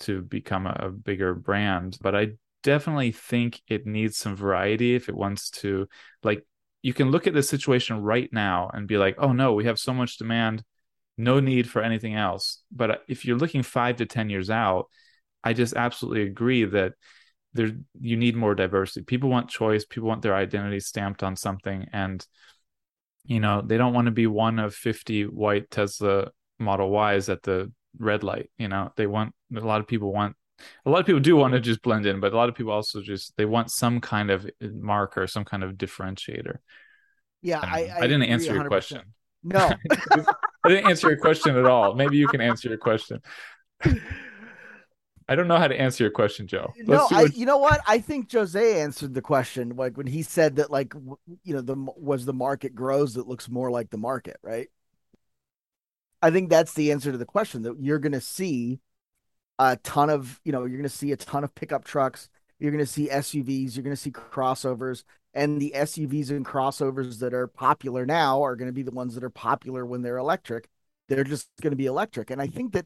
to 0.01 0.23
become 0.23 0.67
a, 0.67 0.77
a 0.79 0.91
bigger 0.91 1.35
brand. 1.35 1.99
But 2.01 2.15
I 2.15 2.33
definitely 2.63 3.13
think 3.13 3.61
it 3.69 3.87
needs 3.87 4.17
some 4.17 4.37
variety 4.37 4.95
if 4.95 5.09
it 5.09 5.17
wants 5.17 5.51
to 5.51 5.89
like 6.23 6.47
you 6.83 6.93
can 6.93 7.11
look 7.11 7.27
at 7.27 7.35
the 7.35 7.43
situation 7.43 8.03
right 8.03 8.29
now 8.33 8.71
and 8.73 8.89
be 8.89 8.99
like, 8.99 9.15
oh 9.19 9.33
no, 9.33 9.53
we 9.55 9.65
have 9.65 9.79
so 9.79 9.95
much 9.95 10.19
demand, 10.19 10.65
no 11.17 11.39
need 11.39 11.71
for 11.71 11.81
anything 11.81 12.15
else. 12.15 12.63
But 12.73 13.03
if 13.09 13.25
you're 13.25 13.39
looking 13.39 13.63
five 13.63 13.97
to 13.97 14.07
10 14.07 14.31
years 14.31 14.51
out, 14.51 14.87
I 15.45 15.53
just 15.53 15.75
absolutely 15.75 16.23
agree 16.23 16.65
that 16.65 16.95
there 17.55 17.71
you 18.01 18.17
need 18.17 18.37
more 18.37 18.55
diversity. 18.55 19.05
People 19.05 19.31
want 19.31 19.49
choice, 19.49 19.85
people 19.85 20.09
want 20.09 20.23
their 20.23 20.35
identity 20.35 20.81
stamped 20.81 21.23
on 21.23 21.37
something. 21.37 21.87
And, 21.93 22.25
you 23.25 23.41
know, 23.41 23.63
they 23.65 23.77
don't 23.77 23.95
want 23.95 24.07
to 24.07 24.13
be 24.13 24.27
one 24.27 24.59
of 24.59 24.75
50 24.75 25.27
white 25.27 25.71
Tesla 25.71 26.31
Model 26.59 26.93
Ys 26.93 27.29
at 27.29 27.43
the 27.43 27.73
red 27.99 28.23
light. 28.23 28.51
You 28.59 28.69
know, 28.69 28.93
they 28.97 29.07
want 29.07 29.35
a 29.55 29.61
lot 29.61 29.81
of 29.81 29.87
people 29.87 30.13
want 30.13 30.37
a 30.87 30.91
lot 30.91 31.01
of 31.01 31.07
people 31.07 31.21
do 31.21 31.37
want 31.37 31.55
to 31.55 31.61
just 31.61 31.83
blend 31.83 32.07
in, 32.07 32.21
but 32.21 32.33
a 32.33 32.37
lot 32.37 32.49
of 32.49 32.55
people 32.55 32.73
also 32.73 33.03
just 33.03 33.37
they 33.37 33.45
want 33.45 33.71
some 33.71 34.01
kind 34.01 34.31
of 34.31 34.49
marker, 34.61 35.27
some 35.27 35.45
kind 35.45 35.65
of 35.65 35.73
differentiator. 35.73 36.59
Yeah, 37.43 37.61
I, 37.61 37.87
I, 37.87 37.97
I 37.99 38.01
didn't 38.03 38.25
answer 38.25 38.53
100%. 38.53 38.55
your 38.55 38.69
question. 38.69 39.01
No, 39.43 39.73
I 40.13 40.69
didn't 40.69 40.89
answer 40.89 41.09
your 41.09 41.19
question 41.19 41.57
at 41.57 41.67
all. 41.67 41.95
Maybe 41.95 42.17
you 42.17 42.29
can 42.29 42.41
answer 42.41 42.69
your 42.69 42.79
question. 42.79 43.21
I 45.33 45.35
don't 45.35 45.49
know 45.49 45.57
how 45.57 45.67
to 45.67 45.81
answer 45.81 46.05
your 46.05 46.11
question, 46.11 46.47
Joe. 46.47 46.75
Let's 46.85 47.11
no, 47.11 47.17
I, 47.17 47.23
you 47.23 47.47
know 47.47 47.57
what? 47.57 47.81
I 47.87 48.01
think 48.01 48.31
Jose 48.31 48.83
answered 48.83 49.15
the 49.15 49.23
question 49.23 49.77
like 49.77 49.97
when 49.97 50.07
he 50.07 50.23
said 50.23 50.57
that, 50.57 50.71
like, 50.71 50.93
you 51.43 51.55
know, 51.55 51.63
the 51.63 51.75
was 51.75 52.27
the 52.27 52.35
market 52.35 52.75
grows, 52.75 53.17
it 53.17 53.27
looks 53.27 53.49
more 53.49 53.71
like 53.71 53.89
the 53.89 53.97
market, 53.97 54.37
right? 54.43 54.69
I 56.21 56.31
think 56.31 56.51
that's 56.51 56.75
the 56.75 56.93
answer 56.93 57.13
to 57.13 57.17
the 57.17 57.25
question 57.25 57.63
that 57.63 57.81
you're 57.81 57.99
going 57.99 58.13
to 58.13 58.21
see 58.21 58.81
a 59.59 59.79
ton 59.79 60.11
of, 60.11 60.39
you 60.45 60.53
know, 60.53 60.67
you're 60.67 60.77
going 60.77 60.83
to 60.83 60.89
see 60.91 61.13
a 61.13 61.17
ton 61.17 61.45
of 61.45 61.55
pickup 61.55 61.85
trucks. 61.85 62.29
You're 62.59 62.71
going 62.71 62.85
to 62.85 62.91
see 62.91 63.09
SUVs. 63.09 63.75
You're 63.75 63.85
going 63.85 63.97
to 63.97 64.03
see 64.03 64.11
crossovers. 64.11 65.03
And 65.33 65.63
the 65.63 65.73
SUVs 65.75 66.29
and 66.29 66.45
crossovers 66.45 67.21
that 67.21 67.33
are 67.33 67.47
popular 67.47 68.05
now 68.05 68.43
are 68.45 68.55
going 68.55 68.69
to 68.69 68.75
be 68.75 68.83
the 68.83 68.91
ones 68.91 69.15
that 69.15 69.25
are 69.25 69.31
popular 69.31 69.87
when 69.87 70.03
they're 70.03 70.19
electric. 70.19 70.69
They're 71.09 71.25
just 71.25 71.49
going 71.63 71.71
to 71.71 71.77
be 71.77 71.87
electric. 71.87 72.31
And 72.31 72.43
I 72.43 72.49
think 72.49 72.75
that 72.75 72.85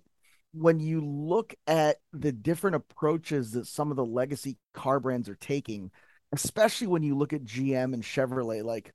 when 0.52 0.80
you 0.80 1.00
look 1.00 1.54
at 1.66 1.96
the 2.12 2.32
different 2.32 2.76
approaches 2.76 3.52
that 3.52 3.66
some 3.66 3.90
of 3.90 3.96
the 3.96 4.04
legacy 4.04 4.56
car 4.74 5.00
brands 5.00 5.28
are 5.28 5.36
taking, 5.36 5.90
especially 6.32 6.86
when 6.86 7.02
you 7.02 7.16
look 7.16 7.32
at 7.32 7.44
GM 7.44 7.94
and 7.94 8.02
Chevrolet, 8.02 8.64
like 8.64 8.92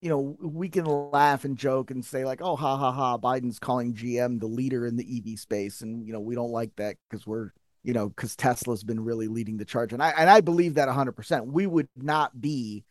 you 0.00 0.10
know, 0.10 0.36
we 0.40 0.68
can 0.68 0.84
laugh 0.84 1.44
and 1.44 1.56
joke 1.56 1.90
and 1.90 2.04
say 2.04 2.24
like, 2.24 2.40
"Oh, 2.42 2.56
ha 2.56 2.76
ha 2.76 2.92
ha!" 2.92 3.18
Biden's 3.18 3.58
calling 3.58 3.94
GM 3.94 4.38
the 4.40 4.46
leader 4.46 4.86
in 4.86 4.96
the 4.96 5.04
EV 5.32 5.38
space, 5.38 5.80
and 5.80 6.06
you 6.06 6.12
know, 6.12 6.20
we 6.20 6.34
don't 6.34 6.52
like 6.52 6.76
that 6.76 6.96
because 7.08 7.26
we're, 7.26 7.50
you 7.82 7.92
know, 7.94 8.08
because 8.08 8.36
Tesla's 8.36 8.84
been 8.84 9.02
really 9.02 9.26
leading 9.28 9.56
the 9.56 9.64
charge, 9.64 9.92
and 9.92 10.02
I 10.02 10.10
and 10.10 10.28
I 10.30 10.40
believe 10.42 10.74
that 10.74 10.86
100. 10.88 11.12
percent 11.12 11.46
We 11.46 11.66
would 11.66 11.88
not 11.96 12.38
be 12.40 12.84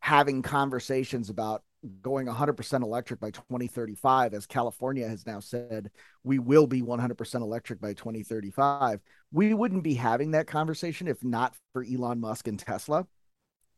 having 0.00 0.42
conversations 0.42 1.28
about 1.30 1.62
going 2.02 2.26
100% 2.26 2.82
electric 2.82 3.20
by 3.20 3.30
2035 3.30 4.34
as 4.34 4.46
California 4.46 5.08
has 5.08 5.26
now 5.26 5.40
said 5.40 5.90
we 6.22 6.38
will 6.38 6.66
be 6.66 6.82
100% 6.82 7.34
electric 7.34 7.80
by 7.80 7.92
2035 7.92 9.00
we 9.32 9.54
wouldn't 9.54 9.82
be 9.82 9.94
having 9.94 10.30
that 10.32 10.46
conversation 10.46 11.08
if 11.08 11.22
not 11.22 11.54
for 11.72 11.84
Elon 11.84 12.20
Musk 12.20 12.48
and 12.48 12.58
Tesla 12.58 13.06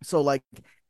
so 0.02 0.20
like 0.20 0.42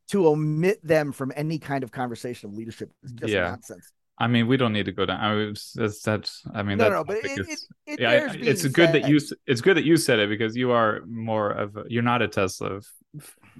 to 0.09 0.29
omit 0.29 0.85
them 0.87 1.12
from 1.12 1.33
any 1.37 1.59
kind 1.59 1.83
of 1.83 1.90
conversation 1.90 2.50
of 2.50 2.55
leadership 2.57 2.90
is 3.02 3.12
just 3.12 3.33
yeah. 3.33 3.42
nonsense. 3.42 3.92
I 4.18 4.29
mean, 4.29 4.46
we 4.46 4.57
don't 4.57 4.72
need 4.72 4.87
to 4.87 4.92
go 4.92 5.05
down. 5.05 5.20
I 5.20 5.35
mean, 5.35 5.55
that's, 5.74 6.00
that's 6.00 6.42
I 6.55 6.62
mean, 6.62 6.79
no, 6.79 6.88
no, 6.88 7.05
but 7.05 7.18
it, 7.18 7.26
it, 7.26 7.59
it 7.87 8.00
yeah, 8.00 8.33
it's 8.33 8.66
good 8.66 8.92
that 8.92 9.09
you 9.09 9.20
it's 9.46 9.61
good 9.61 9.76
that 9.76 9.85
you 9.85 9.98
said 9.98 10.18
it 10.18 10.31
because 10.31 10.57
you 10.57 10.70
are 10.70 11.02
more 11.07 11.50
of 11.50 11.76
a, 11.76 11.85
you're 11.88 12.02
not 12.02 12.22
a 12.22 12.29
Tesla, 12.29 12.81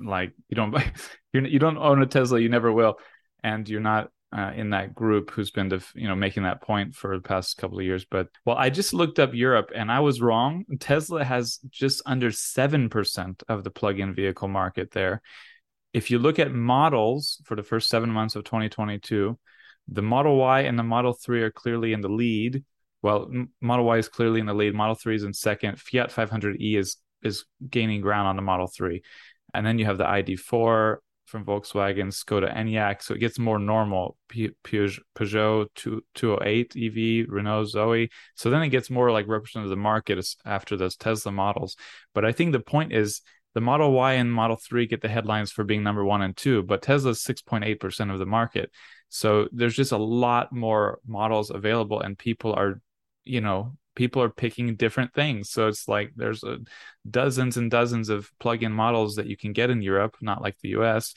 like 0.03 0.33
you 0.49 0.55
don't 0.55 0.75
you're, 1.35 1.47
you 1.47 1.59
don't 1.59 1.77
own 1.77 2.01
a 2.01 2.07
Tesla, 2.07 2.41
you 2.41 2.49
never 2.49 2.73
will, 2.73 2.97
and 3.47 3.69
you're 3.69 3.81
not 3.81 4.11
uh, 4.37 4.53
in 4.55 4.71
that 4.71 4.95
group 4.95 5.31
who's 5.31 5.51
been 5.51 5.71
to 5.71 5.81
you 5.95 6.09
know 6.09 6.17
making 6.17 6.43
that 6.43 6.61
point 6.61 6.95
for 6.95 7.17
the 7.17 7.23
past 7.23 7.57
couple 7.57 7.79
of 7.79 7.85
years. 7.85 8.05
But 8.05 8.29
well, 8.45 8.57
I 8.57 8.71
just 8.71 8.93
looked 8.93 9.19
up 9.19 9.35
Europe 9.35 9.71
and 9.75 9.91
I 9.91 10.01
was 10.01 10.21
wrong. 10.21 10.65
Tesla 10.81 11.25
has 11.25 11.59
just 11.71 12.03
under 12.05 12.31
seven 12.31 12.89
percent 12.91 13.43
of 13.49 13.65
the 13.65 13.71
plug-in 13.71 14.15
vehicle 14.15 14.49
market 14.49 14.91
there 14.91 15.23
if 15.97 16.11
you 16.11 16.19
look 16.19 16.39
at 16.39 16.53
models 16.53 17.41
for 17.45 17.57
the 17.57 17.63
first 17.63 17.89
seven 17.89 18.11
months 18.11 18.37
of 18.37 18.45
2022, 18.45 19.39
the 19.89 20.03
Model 20.03 20.37
Y 20.37 20.61
and 20.61 20.79
the 20.79 20.83
Model 20.83 21.15
3 21.15 21.43
are 21.43 21.51
clearly 21.51 21.95
in 21.95 22.03
the 22.03 22.09
lead. 22.11 22.65
Well, 23.01 23.31
Model 23.63 23.87
Y 23.87 23.97
is 23.97 24.07
clearly 24.07 24.41
in 24.41 24.45
the 24.45 24.53
lead. 24.53 24.75
Model 24.75 24.95
3 24.95 25.17
is 25.17 25.23
in 25.23 25.33
second. 25.33 25.81
Fiat 25.81 26.11
500e 26.11 26.77
is 26.77 26.99
is 27.23 27.47
gaining 27.71 28.03
ground 28.03 28.29
on 28.29 28.37
the 28.37 28.43
Model 28.43 28.67
3. 28.67 29.03
And 29.55 29.65
then 29.65 29.79
you 29.79 29.87
have 29.87 29.97
the 29.97 30.05
ID4 30.05 30.97
from 31.27 31.45
Volkswagen, 31.45 32.09
Skoda 32.09 32.57
Enyaq. 32.57 33.03
So 33.03 33.15
it 33.15 33.21
gets 33.21 33.39
more 33.39 33.59
normal. 33.59 34.17
Peugeot 34.31 35.69
208 35.75 36.77
EV, 36.77 37.27
Renault 37.29 37.67
Zoe. 37.67 38.11
So 38.35 38.49
then 38.49 38.63
it 38.63 38.71
gets 38.71 38.89
more 38.89 39.11
like 39.11 39.29
representative 39.29 39.71
of 39.71 39.77
the 39.77 39.83
market 39.83 40.25
after 40.45 40.77
those 40.77 40.97
Tesla 40.97 41.33
models. 41.33 41.77
But 42.15 42.25
I 42.25 42.33
think 42.33 42.53
the 42.53 42.61
point 42.61 42.93
is 42.93 43.21
the 43.55 43.61
Model 43.61 43.93
Y 43.93 44.13
and 44.15 44.33
Model 44.33 44.57
3 44.57 44.87
get 44.87 45.01
the 45.01 45.09
headlines 45.09 45.51
for 45.51 45.65
being 45.65 45.83
number 45.83 46.05
one 46.05 46.23
and 46.23 46.37
two, 46.37 46.63
but 46.63 46.83
Tesla's 46.83 47.23
6.8% 47.23 48.13
of 48.13 48.19
the 48.19 48.27
market. 48.27 48.71
So 49.09 49.49
there's 49.51 49.75
just 49.75 49.93
a 49.93 49.97
lot 49.97 50.53
more 50.53 50.99
models 51.07 51.51
available, 51.51 52.01
and 52.01 52.19
people 52.19 52.53
are, 52.53 52.81
you 53.25 53.41
know, 53.41 53.77
people 53.97 54.23
are 54.23 54.31
picking 54.31 54.77
different 54.77 55.13
things. 55.13 55.51
So 55.51 55.67
it's 55.67 55.89
like 55.89 56.13
there's 56.15 56.45
a, 56.45 56.59
dozens 57.11 57.57
and 57.57 57.71
dozens 57.71 58.09
of 58.09 58.31
plug 58.39 58.63
in 58.63 58.73
models 58.73 59.17
that 59.17 59.27
you 59.27 59.37
can 59.37 59.53
get 59.53 59.71
in 59.71 59.83
Europe, 59.83 60.17
not 60.21 60.43
like 60.43 60.57
the 60.61 60.71
US. 60.81 61.15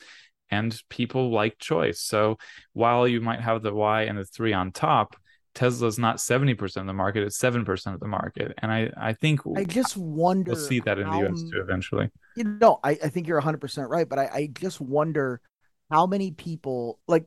and 0.49 0.81
people 0.89 1.31
like 1.31 1.59
choice. 1.59 2.01
So 2.01 2.39
while 2.73 3.07
you 3.07 3.21
might 3.21 3.41
have 3.41 3.61
the 3.61 3.73
Y 3.73 4.03
and 4.03 4.17
the 4.17 4.25
three 4.25 4.53
on 4.53 4.71
top, 4.71 5.15
Tesla's 5.53 5.99
not 5.99 6.17
70% 6.17 6.77
of 6.77 6.87
the 6.87 6.93
market, 6.93 7.23
it's 7.23 7.37
7% 7.37 7.93
of 7.93 7.99
the 7.99 8.07
market. 8.07 8.53
And 8.59 8.71
I, 8.71 8.91
I 8.97 9.13
think 9.13 9.41
I 9.57 9.63
just 9.63 9.97
wonder 9.97 10.53
we'll 10.53 10.61
see 10.61 10.79
that 10.81 10.99
in 10.99 11.05
how, 11.05 11.21
the 11.21 11.27
US 11.27 11.41
too 11.43 11.61
eventually. 11.61 12.09
You 12.35 12.45
know, 12.45 12.79
I, 12.83 12.91
I 12.91 13.09
think 13.09 13.27
you're 13.27 13.41
100% 13.41 13.89
right, 13.89 14.07
but 14.07 14.19
I, 14.19 14.29
I 14.33 14.49
just 14.53 14.79
wonder 14.79 15.41
how 15.91 16.05
many 16.05 16.31
people 16.31 16.99
like 17.07 17.25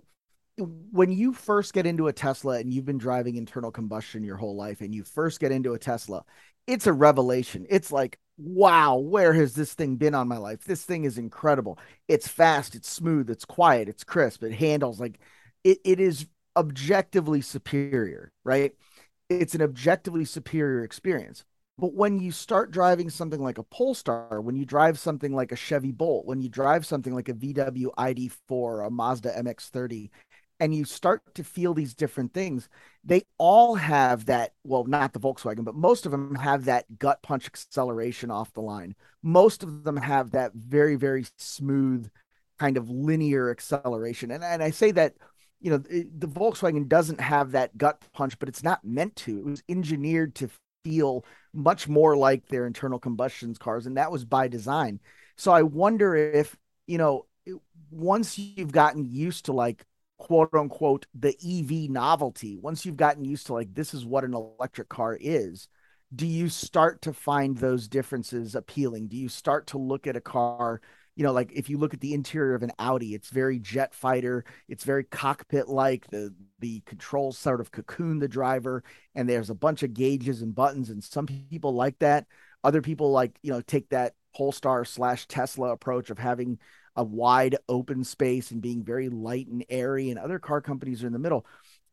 when 0.58 1.10
you 1.10 1.32
first 1.32 1.72
get 1.72 1.86
into 1.86 2.08
a 2.08 2.12
Tesla 2.12 2.58
and 2.58 2.72
you've 2.72 2.84
been 2.84 2.98
driving 2.98 3.36
internal 3.36 3.70
combustion 3.70 4.24
your 4.24 4.36
whole 4.36 4.56
life 4.56 4.80
and 4.80 4.94
you 4.94 5.04
first 5.04 5.40
get 5.40 5.52
into 5.52 5.74
a 5.74 5.78
Tesla, 5.78 6.24
it's 6.66 6.86
a 6.86 6.92
revelation. 6.92 7.66
It's 7.70 7.90
like, 7.90 8.18
wow, 8.36 8.96
where 8.98 9.32
has 9.32 9.54
this 9.54 9.74
thing 9.74 9.96
been 9.96 10.14
on 10.14 10.28
my 10.28 10.36
life? 10.36 10.64
This 10.64 10.84
thing 10.84 11.04
is 11.04 11.18
incredible. 11.18 11.78
It's 12.08 12.28
fast, 12.28 12.74
it's 12.74 12.90
smooth, 12.90 13.30
it's 13.30 13.44
quiet, 13.44 13.88
it's 13.88 14.04
crisp, 14.04 14.42
it 14.42 14.52
handles 14.52 15.00
like 15.00 15.18
it, 15.64 15.78
it 15.84 16.00
is 16.00 16.26
objectively 16.56 17.40
superior, 17.40 18.32
right? 18.44 18.72
It's 19.30 19.54
an 19.54 19.62
objectively 19.62 20.24
superior 20.24 20.84
experience. 20.84 21.44
But 21.78 21.94
when 21.94 22.18
you 22.18 22.30
start 22.30 22.70
driving 22.70 23.08
something 23.08 23.42
like 23.42 23.58
a 23.58 23.62
Polestar, 23.64 24.40
when 24.40 24.56
you 24.56 24.66
drive 24.66 24.98
something 24.98 25.34
like 25.34 25.52
a 25.52 25.56
Chevy 25.56 25.90
Bolt, 25.90 26.26
when 26.26 26.42
you 26.42 26.48
drive 26.48 26.84
something 26.84 27.14
like 27.14 27.30
a 27.30 27.34
VW 27.34 27.86
ID4, 27.96 28.86
a 28.86 28.90
Mazda 28.90 29.32
MX30, 29.38 30.10
and 30.62 30.72
you 30.72 30.84
start 30.84 31.34
to 31.34 31.42
feel 31.42 31.74
these 31.74 31.92
different 31.92 32.32
things, 32.32 32.68
they 33.02 33.24
all 33.36 33.74
have 33.74 34.26
that. 34.26 34.52
Well, 34.62 34.84
not 34.84 35.12
the 35.12 35.18
Volkswagen, 35.18 35.64
but 35.64 35.74
most 35.74 36.06
of 36.06 36.12
them 36.12 36.36
have 36.36 36.66
that 36.66 37.00
gut 37.00 37.20
punch 37.20 37.46
acceleration 37.46 38.30
off 38.30 38.52
the 38.52 38.60
line. 38.60 38.94
Most 39.24 39.64
of 39.64 39.82
them 39.82 39.96
have 39.96 40.30
that 40.30 40.52
very, 40.54 40.94
very 40.94 41.26
smooth 41.36 42.08
kind 42.60 42.76
of 42.76 42.88
linear 42.88 43.50
acceleration. 43.50 44.30
And, 44.30 44.44
and 44.44 44.62
I 44.62 44.70
say 44.70 44.92
that, 44.92 45.16
you 45.60 45.70
know, 45.72 45.78
the 45.78 46.28
Volkswagen 46.28 46.86
doesn't 46.86 47.20
have 47.20 47.50
that 47.50 47.76
gut 47.76 48.00
punch, 48.12 48.38
but 48.38 48.48
it's 48.48 48.62
not 48.62 48.84
meant 48.84 49.16
to. 49.16 49.38
It 49.38 49.44
was 49.44 49.64
engineered 49.68 50.36
to 50.36 50.50
feel 50.84 51.24
much 51.52 51.88
more 51.88 52.16
like 52.16 52.46
their 52.46 52.68
internal 52.68 53.00
combustion 53.00 53.52
cars, 53.56 53.86
and 53.86 53.96
that 53.96 54.12
was 54.12 54.24
by 54.24 54.46
design. 54.46 55.00
So 55.36 55.50
I 55.50 55.62
wonder 55.62 56.14
if, 56.14 56.56
you 56.86 56.98
know, 56.98 57.26
once 57.90 58.38
you've 58.38 58.70
gotten 58.70 59.04
used 59.04 59.46
to 59.46 59.52
like 59.52 59.84
quote 60.22 60.54
unquote 60.54 61.04
the 61.18 61.34
EV 61.44 61.90
novelty, 61.90 62.56
once 62.56 62.86
you've 62.86 62.96
gotten 62.96 63.24
used 63.24 63.46
to 63.46 63.54
like 63.54 63.74
this 63.74 63.92
is 63.92 64.04
what 64.04 64.22
an 64.22 64.34
electric 64.34 64.88
car 64.88 65.18
is, 65.20 65.66
do 66.14 66.26
you 66.28 66.48
start 66.48 67.02
to 67.02 67.12
find 67.12 67.56
those 67.58 67.88
differences 67.88 68.54
appealing? 68.54 69.08
Do 69.08 69.16
you 69.16 69.28
start 69.28 69.66
to 69.68 69.78
look 69.78 70.06
at 70.06 70.14
a 70.14 70.20
car, 70.20 70.80
you 71.16 71.24
know, 71.24 71.32
like 71.32 71.50
if 71.52 71.68
you 71.68 71.76
look 71.76 71.92
at 71.92 72.00
the 72.00 72.14
interior 72.14 72.54
of 72.54 72.62
an 72.62 72.70
Audi, 72.78 73.14
it's 73.14 73.30
very 73.30 73.58
jet 73.58 73.94
fighter, 73.94 74.44
it's 74.68 74.84
very 74.84 75.02
cockpit 75.02 75.68
like, 75.68 76.06
the 76.10 76.32
the 76.60 76.82
controls 76.86 77.36
sort 77.36 77.60
of 77.60 77.72
cocoon 77.72 78.20
the 78.20 78.28
driver, 78.28 78.84
and 79.16 79.28
there's 79.28 79.50
a 79.50 79.56
bunch 79.56 79.82
of 79.82 79.92
gauges 79.92 80.40
and 80.40 80.54
buttons, 80.54 80.88
and 80.88 81.02
some 81.02 81.26
people 81.26 81.74
like 81.74 81.98
that. 81.98 82.26
Other 82.62 82.80
people 82.80 83.10
like, 83.10 83.36
you 83.42 83.50
know, 83.50 83.60
take 83.60 83.88
that 83.88 84.14
Polestar 84.36 84.84
slash 84.84 85.26
Tesla 85.26 85.72
approach 85.72 86.10
of 86.10 86.18
having 86.18 86.60
a 86.96 87.04
wide 87.04 87.56
open 87.68 88.04
space 88.04 88.50
and 88.50 88.60
being 88.60 88.82
very 88.82 89.08
light 89.08 89.48
and 89.48 89.64
airy, 89.68 90.10
and 90.10 90.18
other 90.18 90.38
car 90.38 90.60
companies 90.60 91.02
are 91.02 91.06
in 91.06 91.12
the 91.12 91.18
middle. 91.18 91.46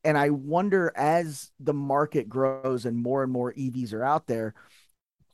And 0.03 0.17
I 0.17 0.29
wonder 0.29 0.91
as 0.95 1.51
the 1.59 1.73
market 1.73 2.29
grows 2.29 2.85
and 2.85 2.97
more 2.97 3.23
and 3.23 3.31
more 3.31 3.53
EVs 3.53 3.93
are 3.93 4.03
out 4.03 4.27
there, 4.27 4.53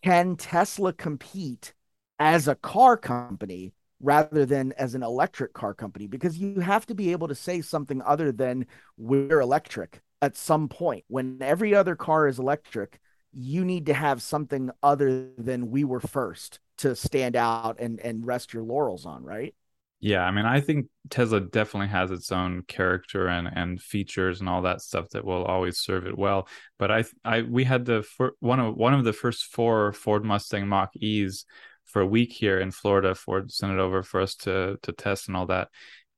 can 0.01 0.35
Tesla 0.35 0.93
compete 0.93 1.73
as 2.19 2.47
a 2.47 2.55
car 2.55 2.97
company 2.97 3.73
rather 3.99 4.45
than 4.45 4.71
as 4.73 4.95
an 4.95 5.03
electric 5.03 5.53
car 5.53 5.73
company? 5.73 6.07
Because 6.07 6.37
you 6.37 6.59
have 6.59 6.85
to 6.87 6.95
be 6.95 7.11
able 7.11 7.27
to 7.27 7.35
say 7.35 7.61
something 7.61 8.01
other 8.01 8.31
than 8.31 8.65
we're 8.97 9.39
electric 9.39 10.01
at 10.21 10.35
some 10.35 10.67
point. 10.67 11.03
When 11.07 11.37
every 11.41 11.75
other 11.75 11.95
car 11.95 12.27
is 12.27 12.39
electric, 12.39 12.99
you 13.35 13.65
need 13.65 13.85
to 13.87 13.93
have 13.93 14.21
something 14.21 14.71
other 14.81 15.29
than 15.37 15.69
we 15.69 15.83
were 15.83 15.99
first 15.99 16.59
to 16.77 16.95
stand 16.95 17.35
out 17.35 17.79
and 17.79 17.99
and 17.99 18.25
rest 18.25 18.53
your 18.53 18.63
laurels 18.63 19.05
on, 19.05 19.23
right? 19.23 19.53
Yeah, 19.99 20.21
I 20.21 20.31
mean, 20.31 20.45
I 20.45 20.61
think 20.61 20.87
Tesla 21.09 21.39
definitely 21.41 21.87
has 21.87 22.11
its 22.11 22.31
own 22.31 22.63
character 22.67 23.27
and 23.27 23.49
and 23.51 23.81
features 23.81 24.39
and 24.39 24.49
all 24.49 24.61
that 24.63 24.81
stuff 24.81 25.09
that 25.09 25.25
will 25.25 25.43
always 25.43 25.79
serve 25.79 26.05
it 26.05 26.17
well. 26.17 26.47
But 26.77 26.91
I 26.91 27.03
I 27.23 27.41
we 27.41 27.63
had 27.63 27.85
the 27.85 28.05
one 28.39 28.59
of 28.59 28.75
one 28.75 28.93
of 28.93 29.03
the 29.03 29.13
first 29.13 29.45
four 29.45 29.93
Ford 29.93 30.23
Mustang 30.23 30.67
Mach 30.67 30.95
E's 30.95 31.45
for 31.85 32.01
a 32.01 32.07
week 32.07 32.31
here 32.31 32.59
in 32.59 32.71
Florida. 32.71 33.15
Ford 33.15 33.51
sent 33.51 33.73
it 33.73 33.79
over 33.79 34.03
for 34.03 34.21
us 34.21 34.35
to 34.35 34.77
to 34.83 34.91
test 34.91 35.27
and 35.27 35.35
all 35.35 35.47
that, 35.47 35.69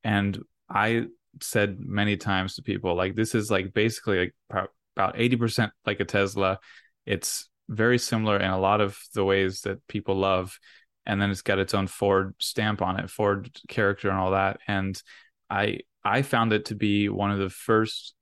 and 0.03 0.38
I 0.69 1.06
said 1.41 1.80
many 1.80 2.17
times 2.17 2.56
to 2.56 2.63
people 2.63 2.95
like 2.95 3.15
this 3.15 3.36
is 3.36 3.51
like 3.51 3.73
basically 3.73 4.19
like 4.19 4.67
about 4.95 5.15
80% 5.15 5.71
like 5.86 5.99
a 5.99 6.06
Tesla. 6.06 6.60
It's 7.07 7.49
very 7.69 7.97
similar 7.97 8.37
in 8.37 8.49
a 8.49 8.59
lot 8.59 8.81
of 8.81 8.97
the 9.13 9.25
ways 9.25 9.61
that 9.61 9.85
people 9.87 10.15
love 10.15 10.57
and 11.05 11.21
then 11.21 11.31
it's 11.31 11.41
got 11.41 11.59
its 11.59 11.73
own 11.73 11.87
ford 11.87 12.35
stamp 12.37 12.81
on 12.81 12.99
it 12.99 13.09
ford 13.09 13.49
character 13.67 14.09
and 14.09 14.17
all 14.17 14.31
that. 14.31 14.59
And 14.67 15.01
i 15.49 15.79
i 16.03 16.21
found 16.21 16.53
it 16.53 16.65
to 16.65 16.75
be 16.75 17.09
one 17.09 17.31
of 17.31 17.39
the 17.39 17.49
first 17.49 18.13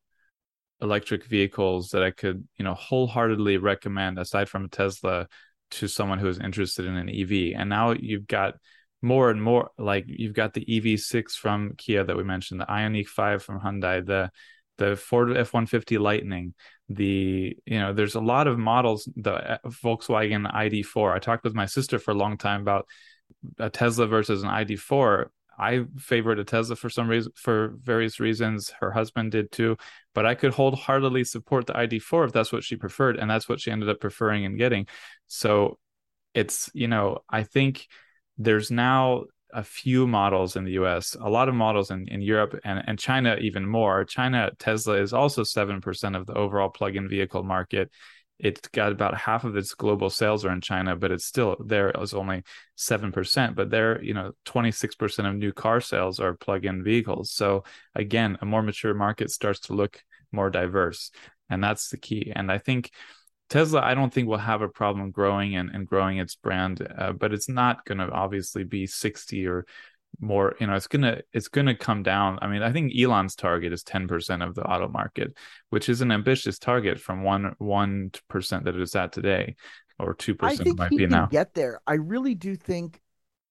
electric 0.82 1.26
vehicles 1.26 1.90
that 1.90 2.04
i 2.04 2.12
could 2.12 2.48
you 2.58 2.66
know 2.66 2.74
wholeheartedly 2.74 3.58
recommend 3.58 4.20
aside 4.20 4.50
from 4.50 4.66
a 4.66 4.68
tesla 4.68 5.28
to 5.72 5.88
someone 5.88 6.20
who 6.20 6.28
is 6.28 6.40
interested 6.40 6.86
in 6.86 6.96
an 6.96 7.10
ev 7.10 7.32
and 7.56 7.70
now 7.70 7.92
you've 7.92 8.28
got 8.28 8.56
more 9.02 9.30
and 9.30 9.42
more 9.42 9.70
like 9.78 10.06
you've 10.08 10.34
got 10.34 10.54
the 10.54 10.66
ev6 10.66 11.32
from 11.32 11.74
kia 11.78 12.04
that 12.04 12.18
we 12.18 12.24
mentioned 12.24 12.60
the 12.60 12.66
ioniq 12.66 13.08
5 13.08 13.42
from 13.42 13.60
hyundai 13.60 14.06
the 14.06 14.30
the 14.78 14.96
Ford 14.96 15.36
F-150 15.36 16.00
Lightning, 16.00 16.54
the 16.90 17.58
you 17.66 17.80
know, 17.80 17.94
there's 17.94 18.16
a 18.16 18.22
lot 18.22 18.48
of 18.48 18.58
models. 18.58 19.10
The 19.16 19.54
uh, 19.54 19.58
Volkswagen 19.66 20.52
ID4. 20.52 21.14
I 21.14 21.20
talked 21.20 21.44
with 21.44 21.56
my 21.56 21.66
sister 21.66 22.00
for 22.00 22.12
a 22.12 22.16
long 22.16 22.38
time 22.38 22.62
about 22.62 22.88
a 23.60 23.70
Tesla 23.70 24.08
versus 24.08 24.44
an 24.44 24.50
ID4. 24.50 25.28
I 25.58 25.86
favored 25.98 26.40
a 26.40 26.44
Tesla 26.44 26.76
for 26.76 26.90
some 26.90 27.08
reason, 27.08 27.32
for 27.36 27.76
various 27.82 28.20
reasons. 28.20 28.72
Her 28.80 28.92
husband 28.92 29.32
did 29.32 29.52
too, 29.52 29.78
but 30.14 30.26
I 30.26 30.36
could 30.36 30.54
wholeheartedly 30.54 31.24
support 31.24 31.66
the 31.66 31.74
ID4 31.74 32.26
if 32.26 32.34
that's 32.34 32.52
what 32.52 32.64
she 32.64 32.76
preferred, 32.76 33.18
and 33.18 33.30
that's 33.30 33.48
what 33.48 33.62
she 33.62 33.72
ended 33.72 33.90
up 33.90 34.00
preferring 34.00 34.46
and 34.46 34.58
getting. 34.58 34.88
So 35.28 35.80
it's 36.34 36.70
you 36.74 36.88
know, 36.88 37.20
I 37.30 37.44
think 37.44 37.88
there's 38.38 38.70
now 38.70 39.26
a 39.56 39.64
few 39.64 40.06
models 40.06 40.56
in 40.56 40.66
the 40.66 40.74
US, 40.74 41.16
a 41.20 41.30
lot 41.30 41.50
of 41.50 41.56
models 41.56 41.90
in, 41.90 42.08
in 42.10 42.22
Europe 42.22 42.60
and, 42.64 42.84
and 42.86 43.00
China 43.00 43.38
even 43.40 43.66
more. 43.66 44.04
China, 44.04 44.52
Tesla 44.60 44.96
is 44.96 45.14
also 45.14 45.44
7% 45.44 46.18
of 46.18 46.26
the 46.26 46.34
overall 46.34 46.70
plug 46.70 46.96
in 46.96 47.08
vehicle 47.08 47.42
market. 47.42 47.90
It's 48.38 48.68
got 48.68 48.92
about 48.92 49.16
half 49.16 49.46
of 49.46 49.56
its 49.56 49.74
global 49.74 50.10
sales 50.10 50.44
are 50.44 50.52
in 50.52 50.60
China, 50.60 50.98
but 50.98 51.12
it's 51.12 51.26
still 51.26 51.56
there 51.66 51.90
is 51.92 52.14
only 52.14 52.44
7%. 52.78 53.56
But 53.56 53.70
there, 53.70 54.04
you 54.04 54.14
know, 54.14 54.34
26% 54.46 55.30
of 55.30 55.36
new 55.36 55.54
car 55.54 55.80
sales 55.80 56.20
are 56.20 56.34
plug 56.34 56.66
in 56.66 56.84
vehicles. 56.84 57.32
So 57.32 57.64
again, 57.96 58.38
a 58.42 58.46
more 58.46 58.62
mature 58.62 58.94
market 58.94 59.32
starts 59.32 59.62
to 59.62 59.74
look 59.74 60.04
more 60.34 60.50
diverse. 60.50 61.12
And 61.50 61.64
that's 61.64 61.90
the 61.90 61.98
key. 61.98 62.34
And 62.36 62.52
I 62.52 62.58
think 62.58 62.92
Tesla, 63.50 63.82
I 63.82 63.94
don't 63.94 64.12
think 64.12 64.28
will 64.28 64.38
have 64.38 64.62
a 64.62 64.70
problem 64.70 65.12
growing 65.12 65.56
and, 65.56 65.70
and 65.70 65.88
growing 65.88 66.18
its 66.18 66.36
brand, 66.36 66.86
uh, 66.98 67.12
but 67.12 67.34
it's 67.34 67.48
not 67.48 67.86
going 67.86 68.00
to 68.00 68.10
obviously 68.10 68.64
be 68.64 68.88
60 68.88 69.46
or 69.48 69.66
more. 70.20 70.56
You 70.60 70.68
know, 70.68 70.76
it's 70.76 70.88
gonna 70.88 71.22
it's 71.34 71.48
gonna 71.48 71.76
come 71.76 72.04
down. 72.04 72.40
I 72.42 72.48
mean, 72.48 72.62
I 72.62 72.72
think 72.72 72.94
Elon's 72.98 73.36
target 73.36 73.74
is 73.74 73.84
10% 73.84 74.48
of 74.48 74.56
the 74.56 74.64
auto 74.64 74.88
market, 74.88 75.36
which 75.70 75.90
is 75.90 76.02
an 76.02 76.12
ambitious 76.12 76.60
target 76.60 77.00
from 77.00 77.24
one 77.24 77.54
one 77.58 78.12
percent 78.30 78.66
that 78.66 78.76
it 78.76 78.82
is 78.82 78.96
at 78.96 79.12
today, 79.12 79.56
or 80.00 80.14
two 80.14 80.36
percent 80.36 80.78
might 80.78 80.92
be 80.92 81.08
now. 81.08 81.28
Get 81.28 81.54
there. 81.54 81.80
I 81.86 81.96
really 81.96 82.36
do 82.36 82.56
think. 82.56 83.02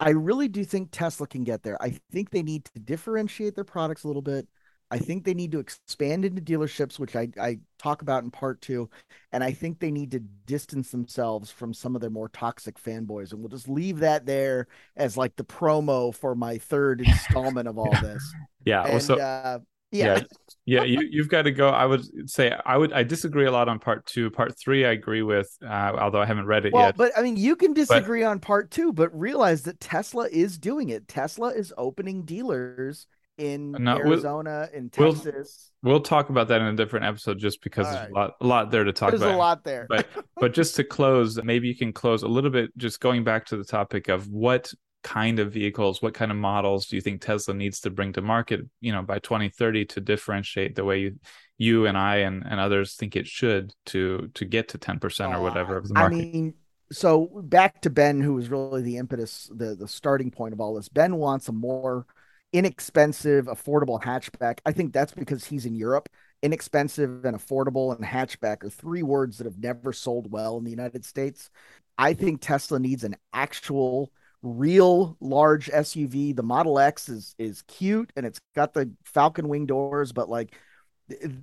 I 0.00 0.11
really 0.11 0.48
do 0.48 0.64
think 0.64 0.88
Tesla 0.90 1.26
can 1.26 1.44
get 1.44 1.62
there. 1.62 1.80
I 1.80 1.98
think 2.11 2.30
they 2.30 2.42
need 2.42 2.64
to 2.66 2.80
differentiate 2.80 3.54
their 3.54 3.64
products 3.64 4.04
a 4.04 4.09
little 4.09 4.22
bit. 4.22 4.48
I 4.94 4.98
think 4.98 5.24
they 5.24 5.35
need 5.35 5.50
to 5.50 5.59
expand 5.59 6.24
into 6.24 6.40
dealerships, 6.40 7.00
which 7.00 7.16
I, 7.16 7.28
I 7.40 7.59
talk 7.80 8.02
about 8.02 8.22
in 8.22 8.30
part 8.30 8.61
two. 8.61 8.88
And 9.33 9.42
I 9.42 9.50
think 9.50 9.80
they 9.80 9.90
need 9.90 10.12
to 10.12 10.20
distance 10.20 10.92
themselves 10.92 11.50
from 11.50 11.74
some 11.74 11.96
of 11.96 12.00
their 12.00 12.11
more 12.11 12.28
toxic 12.28 12.80
fanboys. 12.80 13.33
And 13.33 13.40
we'll 13.40 13.48
just 13.48 13.68
leave 13.68 13.98
that 13.98 14.24
there 14.24 14.68
as 14.94 15.16
like 15.16 15.35
the 15.35 15.42
promo 15.42 16.14
for 16.14 16.37
my 16.37 16.59
third 16.59 17.00
installment 17.00 17.66
of 17.66 17.76
all 17.76 17.90
this. 18.00 18.22
Yeah. 18.66 18.85
And, 18.85 18.92
well, 18.92 19.00
so, 19.00 19.14
uh, 19.16 19.59
yeah. 19.90 20.20
yeah. 20.64 20.83
yeah. 20.83 20.85
You, 20.85 21.09
you've 21.11 21.28
got 21.28 21.42
to 21.42 21.50
go. 21.50 21.68
I 21.68 21.85
would 21.85 22.30
say 22.30 22.57
I 22.64 22.78
would, 22.78 22.94
I 22.94 23.02
disagree 23.02 23.44
a 23.44 23.50
lot 23.50 23.68
on 23.68 23.78
part 23.78 24.07
two. 24.07 24.30
Part 24.30 24.59
three, 24.59 24.87
I 24.87 24.92
agree 24.92 25.20
with, 25.20 25.54
uh, 25.62 25.92
although 25.98 26.22
I 26.22 26.24
haven't 26.24 26.46
read 26.46 26.64
it 26.64 26.72
well, 26.72 26.87
yet. 26.87 26.96
But 26.96 27.12
I 27.14 27.20
mean, 27.20 27.37
you 27.37 27.57
can 27.57 27.74
disagree 27.74 28.22
but, 28.22 28.28
on 28.28 28.40
part 28.40 28.70
two, 28.70 28.90
but 28.90 29.14
realize 29.14 29.64
that 29.64 29.80
Tesla 29.80 30.28
is 30.28 30.57
doing 30.57 30.88
it. 30.88 31.09
Tesla 31.09 31.48
is 31.48 31.74
opening 31.76 32.22
dealers 32.22 33.07
in 33.38 33.74
uh, 33.74 33.78
no, 33.78 33.98
Arizona, 33.98 34.68
we'll, 34.72 34.78
in 34.78 34.90
Texas. 34.90 35.72
We'll, 35.82 35.92
we'll, 35.94 36.00
talk 36.00 36.30
about 36.30 36.48
that 36.48 36.60
in 36.60 36.68
a 36.68 36.76
different 36.76 37.06
episode, 37.06 37.38
just 37.38 37.62
because 37.62 37.86
there's 37.86 38.10
a 38.10 38.12
lot, 38.12 38.36
a 38.40 38.46
lot 38.46 38.70
there 38.70 38.84
to 38.84 38.92
talk 38.92 39.10
there's 39.10 39.20
about. 39.20 39.28
There's 39.28 39.36
a 39.36 39.38
lot 39.38 39.64
there, 39.64 39.86
but 39.88 40.06
but 40.36 40.54
just 40.54 40.76
to 40.76 40.84
close, 40.84 41.42
maybe 41.42 41.68
you 41.68 41.76
can 41.76 41.92
close 41.92 42.22
a 42.22 42.28
little 42.28 42.50
bit, 42.50 42.76
just 42.76 43.00
going 43.00 43.24
back 43.24 43.46
to 43.46 43.56
the 43.56 43.64
topic 43.64 44.08
of 44.08 44.28
what 44.28 44.72
kind 45.02 45.38
of 45.38 45.52
vehicles, 45.52 46.00
what 46.00 46.14
kind 46.14 46.30
of 46.30 46.36
models 46.36 46.86
do 46.86 46.96
you 46.96 47.02
think 47.02 47.20
Tesla 47.20 47.54
needs 47.54 47.80
to 47.80 47.90
bring 47.90 48.12
to 48.14 48.22
market, 48.22 48.60
you 48.80 48.92
know, 48.92 49.02
by 49.02 49.18
2030 49.18 49.84
to 49.84 50.00
differentiate 50.00 50.74
the 50.74 50.84
way 50.84 51.00
you, 51.00 51.18
you 51.58 51.86
and 51.86 51.96
I 51.96 52.16
and, 52.16 52.42
and 52.44 52.58
others 52.58 52.94
think 52.94 53.14
it 53.14 53.26
should 53.26 53.72
to 53.86 54.30
to 54.34 54.44
get 54.44 54.68
to 54.70 54.78
10% 54.78 55.34
or 55.36 55.42
whatever 55.42 55.76
of 55.76 55.88
the 55.88 55.94
market? 55.94 56.14
I 56.14 56.18
mean, 56.18 56.54
so 56.90 57.42
back 57.44 57.82
to 57.82 57.90
Ben, 57.90 58.20
who 58.20 58.34
was 58.34 58.48
really 58.48 58.82
the 58.82 58.96
impetus, 58.96 59.50
the 59.54 59.74
the 59.74 59.88
starting 59.88 60.30
point 60.30 60.54
of 60.54 60.60
all 60.60 60.74
this. 60.74 60.88
Ben 60.88 61.16
wants 61.16 61.48
a 61.48 61.52
more 61.52 62.06
inexpensive, 62.54 63.46
affordable 63.46 64.00
hatchback. 64.00 64.60
I 64.64 64.70
think 64.70 64.92
that's 64.92 65.12
because 65.12 65.44
he's 65.44 65.66
in 65.66 65.74
Europe. 65.74 66.08
Inexpensive 66.40 67.24
and 67.24 67.36
affordable 67.36 67.94
and 67.94 68.04
hatchback 68.04 68.62
are 68.62 68.70
three 68.70 69.02
words 69.02 69.38
that 69.38 69.44
have 69.44 69.58
never 69.58 69.92
sold 69.92 70.30
well 70.30 70.56
in 70.56 70.64
the 70.64 70.70
United 70.70 71.04
States. 71.04 71.50
I 71.98 72.14
think 72.14 72.40
Tesla 72.40 72.78
needs 72.78 73.02
an 73.02 73.16
actual 73.32 74.12
real 74.42 75.16
large 75.20 75.68
SUV. 75.68 76.36
The 76.36 76.42
Model 76.44 76.78
X 76.78 77.08
is 77.08 77.34
is 77.38 77.62
cute 77.62 78.12
and 78.14 78.24
it's 78.24 78.40
got 78.54 78.72
the 78.72 78.92
Falcon 79.04 79.48
wing 79.48 79.66
doors, 79.66 80.12
but 80.12 80.28
like 80.28 80.54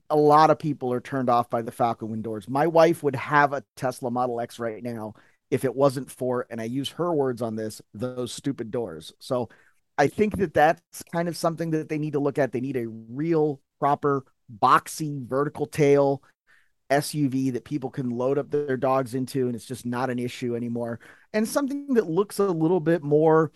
a 0.10 0.16
lot 0.16 0.50
of 0.50 0.60
people 0.60 0.94
are 0.94 1.02
turned 1.02 1.30
off 1.30 1.50
by 1.50 1.62
the 1.62 1.72
Falcon 1.74 2.10
wing 2.10 2.22
doors. 2.22 2.48
My 2.48 2.68
wife 2.68 3.04
would 3.04 3.16
have 3.18 3.52
a 3.52 3.64
Tesla 3.76 4.12
Model 4.12 4.40
X 4.40 4.60
right 4.60 4.82
now 4.82 5.16
if 5.50 5.66
it 5.66 5.76
wasn't 5.76 6.10
for, 6.10 6.48
and 6.50 6.62
I 6.62 6.64
use 6.64 6.90
her 6.92 7.14
words 7.14 7.42
on 7.42 7.58
this, 7.58 7.82
those 7.94 8.32
stupid 8.32 8.72
doors. 8.72 9.12
So 9.20 9.50
I 10.02 10.08
think 10.08 10.38
that 10.38 10.56
that's 10.56 11.04
kind 11.14 11.28
of 11.28 11.38
something 11.38 11.70
that 11.72 11.88
they 11.88 12.00
need 12.00 12.14
to 12.14 12.20
look 12.20 12.40
at. 12.40 12.52
They 12.52 12.60
need 12.60 12.76
a 12.76 12.88
real, 12.88 13.62
proper, 13.80 14.26
boxy, 14.52 15.24
vertical 15.28 15.68
tail 15.68 16.24
SUV 16.90 17.54
that 17.54 17.66
people 17.66 17.92
can 17.92 18.10
load 18.10 18.40
up 18.40 18.50
their 18.50 18.78
dogs 18.78 19.14
into, 19.14 19.46
and 19.46 19.56
it's 19.56 19.68
just 19.68 19.86
not 19.86 20.10
an 20.10 20.18
issue 20.18 20.56
anymore. 20.56 21.00
And 21.34 21.48
something 21.48 21.94
that 21.94 22.10
looks 22.10 22.40
a 22.40 22.46
little 22.46 22.80
bit 22.80 23.04
more, 23.04 23.52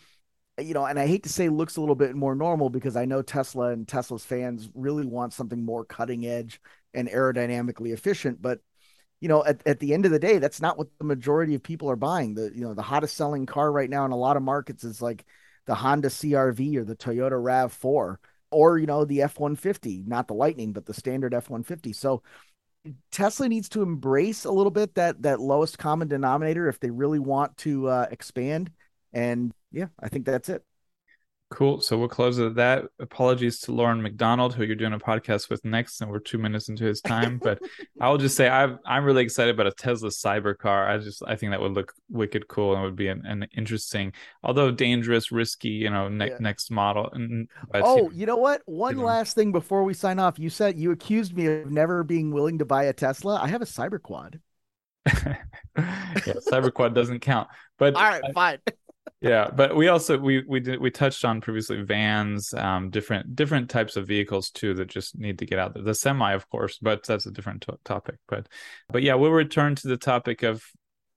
you 0.62 0.76
know, 0.76 0.86
and 0.86 1.00
I 1.00 1.08
hate 1.08 1.24
to 1.24 1.30
say 1.30 1.50
looks 1.50 1.78
a 1.78 1.80
little 1.80 1.96
bit 1.96 2.14
more 2.16 2.36
normal 2.36 2.70
because 2.70 2.96
I 2.96 3.06
know 3.06 3.24
Tesla 3.24 3.72
and 3.72 3.88
Tesla's 3.88 4.24
fans 4.24 4.70
really 4.76 5.08
want 5.08 5.34
something 5.34 5.66
more 5.66 5.84
cutting 5.84 6.28
edge 6.28 6.62
and 6.94 7.10
aerodynamically 7.10 7.92
efficient. 7.92 8.40
But 8.40 8.60
you 9.20 9.30
know, 9.30 9.44
at, 9.44 9.66
at 9.66 9.80
the 9.80 9.96
end 9.96 10.06
of 10.06 10.12
the 10.12 10.20
day, 10.20 10.38
that's 10.38 10.62
not 10.62 10.78
what 10.78 10.90
the 11.00 11.06
majority 11.06 11.56
of 11.56 11.64
people 11.64 11.90
are 11.90 11.96
buying. 11.96 12.36
The 12.36 12.52
you 12.54 12.62
know 12.62 12.76
the 12.76 12.84
hottest 12.84 13.18
selling 13.18 13.48
car 13.48 13.72
right 13.72 13.90
now 13.90 14.06
in 14.06 14.12
a 14.12 14.16
lot 14.16 14.38
of 14.38 14.44
markets 14.44 14.84
is 14.84 15.02
like 15.02 15.26
the 15.66 15.76
Honda 15.76 16.10
CRV 16.10 16.78
or 16.78 16.84
the 16.84 16.96
Toyota 16.96 17.32
RAV4 17.32 18.18
or 18.52 18.78
you 18.78 18.86
know 18.86 19.06
the 19.06 19.20
F150, 19.20 20.08
not 20.08 20.28
the 20.28 20.34
Lightning, 20.34 20.72
but 20.74 20.86
the 20.86 20.94
standard 20.94 21.34
F150. 21.34 21.94
So 21.96 22.24
Tesla 23.12 23.50
needs 23.50 23.70
to 23.70 23.82
embrace 23.82 24.46
a 24.46 24.52
little 24.52 24.72
bit 24.72 24.96
that 24.96 25.22
that 25.24 25.40
lowest 25.40 25.78
common 25.78 26.08
denominator 26.08 26.68
if 26.68 26.80
they 26.80 26.92
really 26.92 27.20
want 27.20 27.58
to 27.58 27.88
uh, 27.88 28.08
expand. 28.12 28.72
And 29.14 29.54
yeah, 29.72 29.88
I 30.00 30.10
think 30.10 30.26
that's 30.26 30.50
it. 30.50 30.64
Cool. 31.52 31.80
So 31.80 31.96
we'll 31.98 32.08
close 32.08 32.40
at 32.40 32.56
that. 32.56 32.86
Apologies 33.00 33.60
to 33.62 33.72
Loren 33.72 34.02
McDonald, 34.02 34.56
who 34.56 34.64
you're 34.64 34.76
doing 34.76 34.94
a 34.94 35.00
podcast 35.00 35.48
with 35.48 35.64
next, 35.64 36.02
and 36.02 36.10
we're 36.10 36.20
two 36.20 36.40
minutes 36.40 36.70
into 36.70 36.86
his 36.86 37.02
time. 37.02 37.38
But 37.38 37.60
I'll 38.02 38.18
just 38.18 38.36
say 38.36 38.50
I'm 38.50 38.80
I'm 38.84 39.06
really 39.06 39.22
excited 39.22 39.54
about 39.54 39.68
a 39.68 39.72
Tesla 39.72 40.10
cyber 40.10 40.58
car. 40.58 40.90
I 40.90 40.98
just 40.98 41.22
I 41.28 41.36
think 41.36 41.52
that 41.52 41.62
would 41.62 41.74
look 41.74 41.94
wicked 42.10 42.48
cool 42.48 42.74
and 42.74 42.82
would 42.82 42.96
be 42.96 43.10
an, 43.10 43.24
an 43.26 43.48
interesting, 43.56 44.14
although 44.44 44.72
dangerous, 44.72 45.32
risky, 45.32 45.70
you 45.70 45.92
know, 45.92 46.10
ne- 46.10 46.30
yeah. 46.30 46.38
next 46.40 46.72
model. 46.72 47.12
And 47.14 47.48
oh, 47.76 48.10
you 48.12 48.26
know 48.26 48.38
what? 48.38 48.64
One 48.66 48.98
last 48.98 49.36
thing 49.36 49.52
before 49.52 49.84
we 49.84 49.94
sign 49.94 50.18
off. 50.18 50.40
You 50.40 50.50
said 50.50 50.80
you 50.80 50.92
accused 50.92 51.38
me 51.38 51.46
of 51.46 51.70
never 51.70 52.04
being 52.04 52.32
willing 52.32 52.58
to 52.58 52.66
buy 52.66 52.86
a 52.86 52.94
Tesla. 52.94 53.40
I 53.40 53.48
have 53.50 53.62
a 53.62 53.66
cyber 53.66 54.02
quad. 54.02 54.40
yeah, 55.06 55.38
cyber 55.78 56.74
quad 56.74 56.96
doesn't 56.96 57.20
count. 57.20 57.50
But 57.78 57.94
all 57.94 58.02
right, 58.02 58.24
fine 58.34 58.58
yeah 59.22 59.50
but 59.50 59.76
we 59.76 59.88
also 59.88 60.18
we 60.18 60.44
we 60.48 60.60
did 60.60 60.80
we 60.80 60.92
touched 60.92 61.24
on 61.24 61.42
previously 61.42 61.82
vans 61.82 62.54
um 62.56 62.90
different 62.90 63.36
different 63.36 63.70
types 63.70 63.96
of 63.96 64.08
vehicles 64.08 64.50
too 64.50 64.74
that 64.74 64.88
just 64.88 65.18
need 65.18 65.40
to 65.40 65.46
get 65.46 65.60
out 65.60 65.74
there. 65.74 65.84
The 65.84 65.96
semi 65.96 66.34
of 66.34 66.50
course 66.50 66.78
but 66.82 67.04
that's 67.04 67.26
a 67.26 67.32
different 67.32 67.62
to- 67.64 67.80
topic. 67.86 68.16
But 68.28 68.48
but 68.90 69.04
yeah 69.04 69.16
we'll 69.16 69.32
return 69.32 69.76
to 69.76 69.88
the 69.88 69.98
topic 69.98 70.44
of 70.44 70.64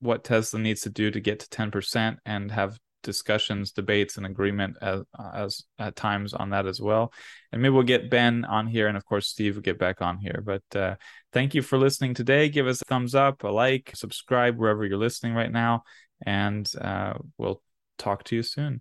what 0.00 0.24
tesla 0.24 0.60
needs 0.60 0.82
to 0.82 0.90
do 0.90 1.10
to 1.10 1.20
get 1.20 1.40
to 1.40 1.48
10% 1.48 2.18
and 2.24 2.52
have 2.52 2.78
discussions 3.02 3.72
debates 3.72 4.16
and 4.16 4.26
agreement 4.26 4.76
as, 4.82 5.02
as 5.34 5.64
at 5.78 5.96
times 5.96 6.34
on 6.34 6.50
that 6.50 6.66
as 6.66 6.80
well. 6.80 7.12
And 7.52 7.62
maybe 7.62 7.72
we'll 7.72 7.84
get 7.84 8.10
ben 8.10 8.44
on 8.44 8.66
here 8.66 8.88
and 8.88 8.96
of 8.96 9.04
course 9.04 9.26
steve 9.28 9.54
will 9.54 9.62
get 9.62 9.78
back 9.78 10.02
on 10.02 10.18
here. 10.18 10.42
But 10.44 10.78
uh 10.78 10.96
thank 11.32 11.54
you 11.54 11.62
for 11.62 11.78
listening 11.78 12.14
today. 12.14 12.48
Give 12.48 12.66
us 12.66 12.80
a 12.80 12.84
thumbs 12.84 13.14
up 13.14 13.44
a 13.44 13.48
like 13.48 13.92
subscribe 13.94 14.56
wherever 14.56 14.84
you're 14.84 14.98
listening 14.98 15.34
right 15.34 15.50
now. 15.50 15.84
And 16.24 16.70
uh, 16.80 17.14
we'll 17.36 17.62
talk 17.98 18.24
to 18.24 18.36
you 18.36 18.42
soon. 18.42 18.80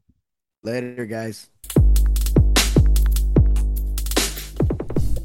Later, 0.64 1.06
guys. 1.06 1.50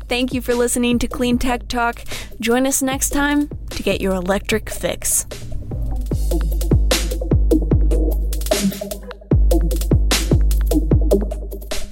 Thank 0.09 0.35
you 0.35 0.43
for 0.43 0.55
listening 0.55 0.99
to 0.99 1.09
Clean 1.09 1.39
Tech 1.39 1.69
Talk. 1.69 2.05
Join 2.39 2.67
us 2.67 2.83
next 2.83 3.11
time 3.11 3.49
to 3.71 3.83
get 3.83 4.01
your 4.01 4.15
electric 4.15 4.69
fix. 4.69 5.27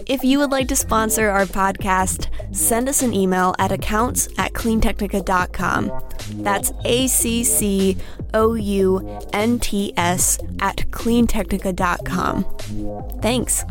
If 0.07 0.25
you 0.25 0.41
would 0.41 0.51
like 0.51 0.69
to 0.69 0.77
sponsor 0.77 1.31
our 1.31 1.47
podcast, 1.47 2.27
send 2.55 2.89
us 2.89 3.03
an 3.03 3.15
email 3.15 3.55
at 3.59 3.71
accounts 3.71 4.29
at 4.39 4.53
cleantechnica.com. 4.53 6.10
That's 6.43 6.73
A 6.85 7.07
C 7.07 7.45
C 7.45 7.97
O 8.35 8.55
U 8.55 9.21
N 9.33 9.59
T 9.59 9.93
S 9.97 10.39
at 10.61 10.79
cleantechnica.com. 10.91 12.45
Thanks. 13.21 13.65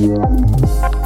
Yeah. 0.00 1.03